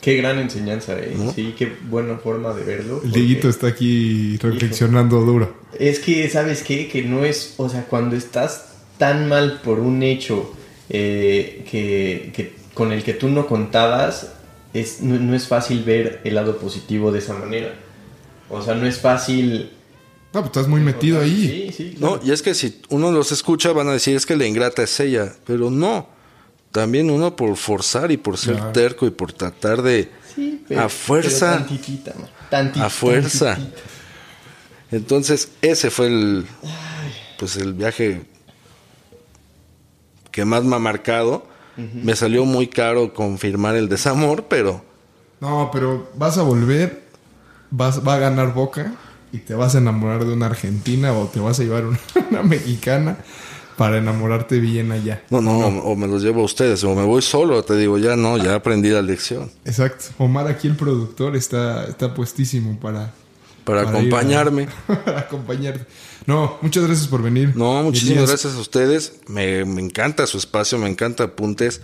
Qué 0.00 0.16
gran 0.16 0.38
enseñanza, 0.38 0.98
eh. 0.98 1.14
¿No? 1.16 1.32
Sí, 1.32 1.54
qué 1.58 1.72
buena 1.88 2.18
forma 2.18 2.54
de 2.54 2.64
verlo. 2.64 2.96
El 2.96 3.00
porque 3.00 3.18
Dieguito 3.18 3.48
está 3.48 3.66
aquí 3.66 4.36
reflexionando 4.36 5.20
duro. 5.22 5.54
Es 5.78 5.98
que, 5.98 6.28
¿sabes 6.30 6.62
qué? 6.62 6.88
Que 6.88 7.02
no 7.02 7.24
es, 7.24 7.54
o 7.56 7.68
sea, 7.68 7.84
cuando 7.86 8.14
estás 8.14 8.74
tan 8.96 9.28
mal 9.28 9.60
por 9.62 9.80
un 9.80 10.02
hecho 10.02 10.52
eh, 10.88 11.64
que, 11.70 12.32
que 12.34 12.54
con 12.74 12.92
el 12.92 13.02
que 13.02 13.12
tú 13.12 13.28
no 13.28 13.46
contabas, 13.48 14.32
es, 14.72 15.00
no, 15.00 15.18
no 15.18 15.34
es 15.34 15.48
fácil 15.48 15.82
ver 15.82 16.20
el 16.24 16.36
lado 16.36 16.58
positivo 16.58 17.10
de 17.10 17.18
esa 17.18 17.34
manera. 17.34 17.74
O 18.48 18.62
sea, 18.62 18.74
no 18.74 18.86
es 18.86 18.98
fácil... 18.98 19.72
No, 20.32 20.40
pues 20.40 20.46
estás 20.46 20.68
muy 20.68 20.80
metido 20.80 21.20
ahí. 21.20 21.72
Sí, 21.76 21.76
sí. 21.76 21.96
No, 21.98 22.20
y 22.22 22.30
es 22.30 22.42
que 22.42 22.54
si 22.54 22.80
uno 22.90 23.10
los 23.10 23.32
escucha 23.32 23.72
van 23.72 23.88
a 23.88 23.92
decir 23.92 24.14
es 24.14 24.26
que 24.26 24.36
la 24.36 24.46
ingrata 24.46 24.82
es 24.82 25.00
ella, 25.00 25.34
pero 25.46 25.70
no. 25.70 26.08
También 26.72 27.10
uno 27.10 27.34
por 27.34 27.56
forzar 27.56 28.10
y 28.12 28.16
por 28.16 28.36
ser 28.36 28.72
terco 28.72 29.06
y 29.06 29.10
por 29.10 29.32
tratar 29.32 29.82
de 29.82 30.10
Sí, 30.34 30.64
a 30.76 30.88
fuerza. 30.88 31.52
pero 31.56 31.66
tantitita, 31.66 32.14
man. 32.14 32.28
Tanti- 32.50 32.80
A 32.80 32.90
fuerza. 32.90 33.54
tantitita. 33.54 33.80
Entonces, 34.90 35.50
ese 35.62 35.90
fue 35.90 36.06
el 36.06 36.46
pues 37.38 37.56
el 37.56 37.72
viaje 37.74 38.22
que 40.30 40.44
más 40.44 40.64
me 40.64 40.76
ha 40.76 40.78
marcado. 40.78 41.46
Me 41.76 42.16
salió 42.16 42.44
muy 42.44 42.66
caro 42.66 43.14
confirmar 43.14 43.76
el 43.76 43.88
desamor, 43.88 44.46
pero 44.48 44.84
No, 45.40 45.70
pero 45.72 46.10
vas 46.16 46.36
a 46.36 46.42
volver, 46.42 47.04
vas, 47.70 48.06
va 48.06 48.14
a 48.14 48.18
ganar 48.18 48.52
Boca 48.52 48.94
y 49.30 49.38
te 49.38 49.54
vas 49.54 49.76
a 49.76 49.78
enamorar 49.78 50.24
de 50.24 50.32
una 50.32 50.46
argentina 50.46 51.12
o 51.12 51.26
te 51.28 51.38
vas 51.38 51.60
a 51.60 51.62
llevar 51.62 51.84
una, 51.86 51.98
una 52.30 52.42
mexicana 52.42 53.18
para 53.78 53.98
enamorarte 53.98 54.58
bien 54.58 54.90
allá. 54.90 55.22
no, 55.30 55.40
no, 55.40 55.68
o 55.68 55.94
me 55.94 56.08
los 56.08 56.20
llevo 56.20 56.42
a 56.42 56.44
ustedes, 56.44 56.82
o 56.82 56.96
me 56.96 57.04
voy 57.04 57.22
solo, 57.22 57.62
te 57.62 57.76
digo, 57.76 57.96
ya 57.96 58.16
no, 58.16 58.36
ya 58.36 58.56
aprendí 58.56 58.88
la 58.88 59.02
lección. 59.02 59.52
Exacto. 59.64 60.06
Omar 60.18 60.48
aquí 60.48 60.66
el 60.66 60.74
productor 60.74 61.36
está, 61.36 61.84
está 61.84 62.12
puestísimo 62.12 62.78
para... 62.80 63.14
Para, 63.62 63.82
ir 63.82 63.88
acompañarme. 63.88 64.66
para 65.04 65.20
acompañarte. 65.20 65.86
No, 66.26 66.58
muchas 66.60 66.84
gracias 66.84 67.06
por 67.06 67.22
venir. 67.22 67.52
No, 67.54 67.80
muchísimas 67.84 68.24
Elías. 68.24 68.30
gracias 68.30 68.54
a 68.56 68.58
ustedes. 68.58 69.20
Me, 69.28 69.64
me 69.64 69.80
encanta 69.80 70.26
su 70.26 70.38
espacio, 70.38 70.76
me 70.78 70.88
encanta 70.88 71.24
Apuntes. 71.24 71.80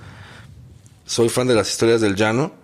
Soy 1.06 1.28
fan 1.28 1.46
de 1.46 1.54
las 1.54 1.70
historias 1.70 2.00
del 2.00 2.16
llano. 2.16 2.63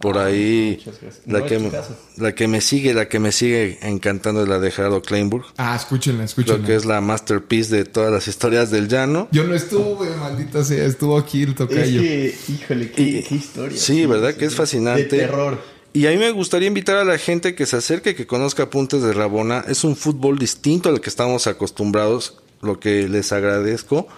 Por 0.00 0.16
ahí, 0.16 0.82
la 1.26 1.40
No, 1.40 1.44
que, 1.46 1.56
es 1.56 1.62
me- 1.62 1.70
la 2.16 2.34
que 2.34 2.48
me 2.48 2.60
sigue, 2.62 2.94
la 2.94 3.08
que 3.08 3.18
me 3.18 3.32
sigue 3.32 3.78
encantando 3.82 4.42
es 4.42 4.48
la 4.48 4.58
de 4.58 4.70
Gerardo 4.70 5.02
Kleinburg. 5.02 5.44
Ah, 5.58 5.76
escúchenla, 5.76 6.20
Creo 6.20 6.24
escúchenla. 6.24 6.66
que 6.66 6.74
es 6.74 6.86
la 6.86 7.02
masterpiece 7.02 7.76
de 7.76 7.84
todas 7.84 8.10
las 8.10 8.26
historias 8.26 8.70
del 8.70 8.88
llano. 8.88 9.28
Yo 9.30 9.44
no 9.44 9.54
estuve, 9.54 10.08
maldita 10.16 10.64
sea, 10.64 10.84
estuvo 10.86 11.18
aquí 11.18 11.42
el 11.42 11.50
Es 11.50 11.54
tocayo. 11.56 12.00
que, 12.00 12.34
híjole, 12.48 12.90
qué, 12.92 13.02
Y- 13.02 13.22
qué 13.24 13.34
historia. 13.34 13.78
sí, 13.78 14.06
¿verdad? 14.06 14.32
Que 14.34 14.46
es 14.46 14.54
fascinante. 14.54 15.02
De 15.02 15.08
terror. 15.08 15.60
Y 15.92 16.06
a 16.06 16.10
mí 16.12 16.16
me 16.16 16.30
gustaría 16.30 16.68
invitar 16.68 16.96
a 16.96 17.04
la 17.04 17.18
gente 17.18 17.54
que 17.54 17.66
se 17.66 17.76
acerque, 17.76 18.14
que 18.14 18.26
conozca 18.26 18.62
Apuntes 18.62 19.02
de 19.02 19.12
Rabona. 19.12 19.64
Es 19.68 19.84
un 19.84 19.96
fútbol 19.96 20.38
distinto 20.38 20.88
al 20.88 21.00
que 21.02 21.10
estamos 21.10 21.46
acostumbrados, 21.46 22.38
lo 22.62 22.80
que 22.80 23.06
les 23.08 23.32
agradezco. 23.32 24.08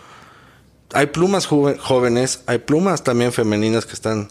Hay 0.93 1.07
plumas 1.07 1.47
jóvenes, 1.47 2.43
hay 2.47 2.59
plumas 2.59 3.03
también 3.03 3.33
femeninas 3.33 3.87
que 3.87 3.95
están 3.95 4.29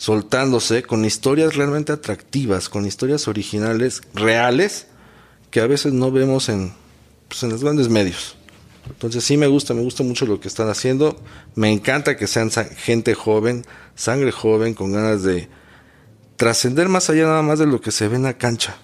soltándose 0.00 0.82
con 0.82 1.04
historias 1.04 1.56
realmente 1.56 1.92
atractivas, 1.92 2.70
con 2.70 2.86
historias 2.86 3.28
originales, 3.28 4.00
reales, 4.14 4.86
que 5.50 5.60
a 5.60 5.66
veces 5.66 5.92
no 5.92 6.10
vemos 6.10 6.48
en, 6.48 6.72
pues, 7.28 7.42
en 7.42 7.50
los 7.50 7.62
grandes 7.62 7.90
medios. 7.90 8.34
Entonces 8.88 9.22
sí 9.22 9.36
me 9.36 9.46
gusta, 9.46 9.74
me 9.74 9.82
gusta 9.82 10.02
mucho 10.02 10.24
lo 10.24 10.40
que 10.40 10.48
están 10.48 10.70
haciendo. 10.70 11.20
Me 11.54 11.70
encanta 11.70 12.16
que 12.16 12.26
sean 12.26 12.50
gente 12.50 13.12
joven, 13.12 13.66
sangre 13.94 14.32
joven, 14.32 14.72
con 14.72 14.90
ganas 14.90 15.22
de 15.22 15.50
trascender 16.36 16.88
más 16.88 17.10
allá 17.10 17.24
nada 17.24 17.42
más 17.42 17.58
de 17.58 17.66
lo 17.66 17.82
que 17.82 17.90
se 17.90 18.08
ve 18.08 18.16
en 18.16 18.22
la 18.22 18.38
cancha. 18.38 18.78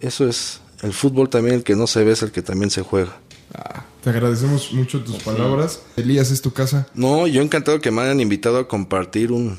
Eso 0.00 0.26
es 0.26 0.62
el 0.80 0.94
fútbol 0.94 1.28
también, 1.28 1.56
el 1.56 1.64
que 1.64 1.76
no 1.76 1.86
se 1.86 2.02
ve 2.02 2.12
es 2.12 2.22
el 2.22 2.32
que 2.32 2.40
también 2.40 2.70
se 2.70 2.80
juega. 2.80 3.18
Ah, 3.54 3.84
te 4.02 4.08
agradecemos 4.08 4.72
mucho 4.72 5.04
tus 5.04 5.16
palabras. 5.16 5.82
Elías, 5.98 6.30
es 6.30 6.40
tu 6.40 6.54
casa. 6.54 6.86
No, 6.94 7.26
yo 7.26 7.42
encantado 7.42 7.82
que 7.82 7.90
me 7.90 8.00
hayan 8.00 8.20
invitado 8.20 8.56
a 8.56 8.66
compartir 8.66 9.32
un 9.32 9.58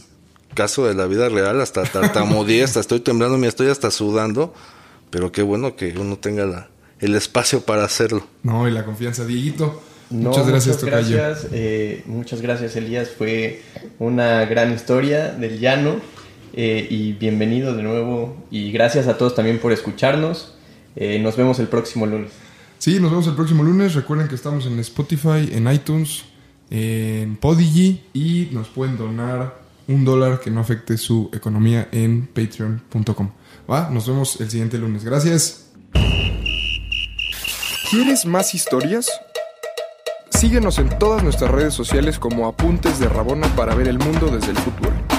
caso 0.53 0.85
de 0.85 0.93
la 0.93 1.05
vida 1.05 1.29
real, 1.29 1.61
hasta 1.61 1.83
tartamudeé, 1.83 2.63
hasta 2.63 2.79
estoy 2.79 2.99
temblando, 2.99 3.37
me 3.37 3.47
estoy 3.47 3.67
hasta 3.67 3.91
sudando, 3.91 4.53
pero 5.09 5.31
qué 5.31 5.41
bueno 5.41 5.75
que 5.75 5.93
uno 5.97 6.17
tenga 6.17 6.45
la, 6.45 6.69
el 6.99 7.15
espacio 7.15 7.61
para 7.61 7.83
hacerlo. 7.83 8.25
No, 8.43 8.67
y 8.67 8.71
la 8.71 8.85
confianza. 8.85 9.25
Dieguito, 9.25 9.81
No, 10.09 10.29
muchas 10.29 10.47
gracias, 10.47 10.75
muchas 10.83 10.89
gracias, 10.89 11.47
eh, 11.51 12.03
muchas 12.05 12.41
gracias, 12.41 12.75
Elías. 12.75 13.09
Fue 13.17 13.61
una 13.99 14.45
gran 14.45 14.73
historia 14.73 15.29
del 15.31 15.59
llano. 15.59 15.95
eh, 16.55 16.85
y 16.89 17.13
bienvenido 17.13 17.75
de 17.75 17.81
nuevo. 17.81 18.37
Y 18.51 18.71
gracias 18.71 19.07
a 19.07 19.17
todos 19.17 19.33
también 19.33 19.57
por 19.59 19.71
escucharnos. 19.71 20.53
Eh, 20.95 21.17
nos 21.17 21.35
vemos 21.35 21.57
el 21.57 21.67
próximo 21.67 22.05
lunes. 22.05 22.31
Sí, 22.77 22.99
nos 22.99 23.09
vemos 23.09 23.25
el 23.27 23.33
próximo 23.33 23.63
lunes. 23.63 23.95
Recuerden 23.95 24.27
que 24.27 24.35
estamos 24.35 24.67
en 24.67 24.77
Spotify, 24.79 25.49
en 25.51 25.67
iTunes, 25.71 26.25
en 26.69 27.37
Podigy 27.37 28.01
y 28.13 28.49
nos 28.51 28.67
pueden 28.67 28.97
donar 28.97 29.62
un 29.87 30.05
dólar 30.05 30.39
que 30.39 30.51
no 30.51 30.61
afecte 30.61 30.97
su 30.97 31.29
economía 31.33 31.89
en 31.91 32.27
patreon.com. 32.27 33.31
¿Va? 33.69 33.89
Nos 33.89 34.07
vemos 34.07 34.39
el 34.41 34.49
siguiente 34.49 34.77
lunes. 34.77 35.03
Gracias. 35.03 35.67
¿Quieres 37.89 38.25
más 38.25 38.53
historias? 38.55 39.09
Síguenos 40.29 40.79
en 40.79 40.89
todas 40.99 41.23
nuestras 41.23 41.51
redes 41.51 41.73
sociales 41.73 42.19
como 42.19 42.47
Apuntes 42.47 42.99
de 42.99 43.07
Rabona 43.07 43.47
para 43.55 43.75
ver 43.75 43.87
el 43.87 43.99
mundo 43.99 44.27
desde 44.27 44.51
el 44.51 44.57
fútbol. 44.57 45.12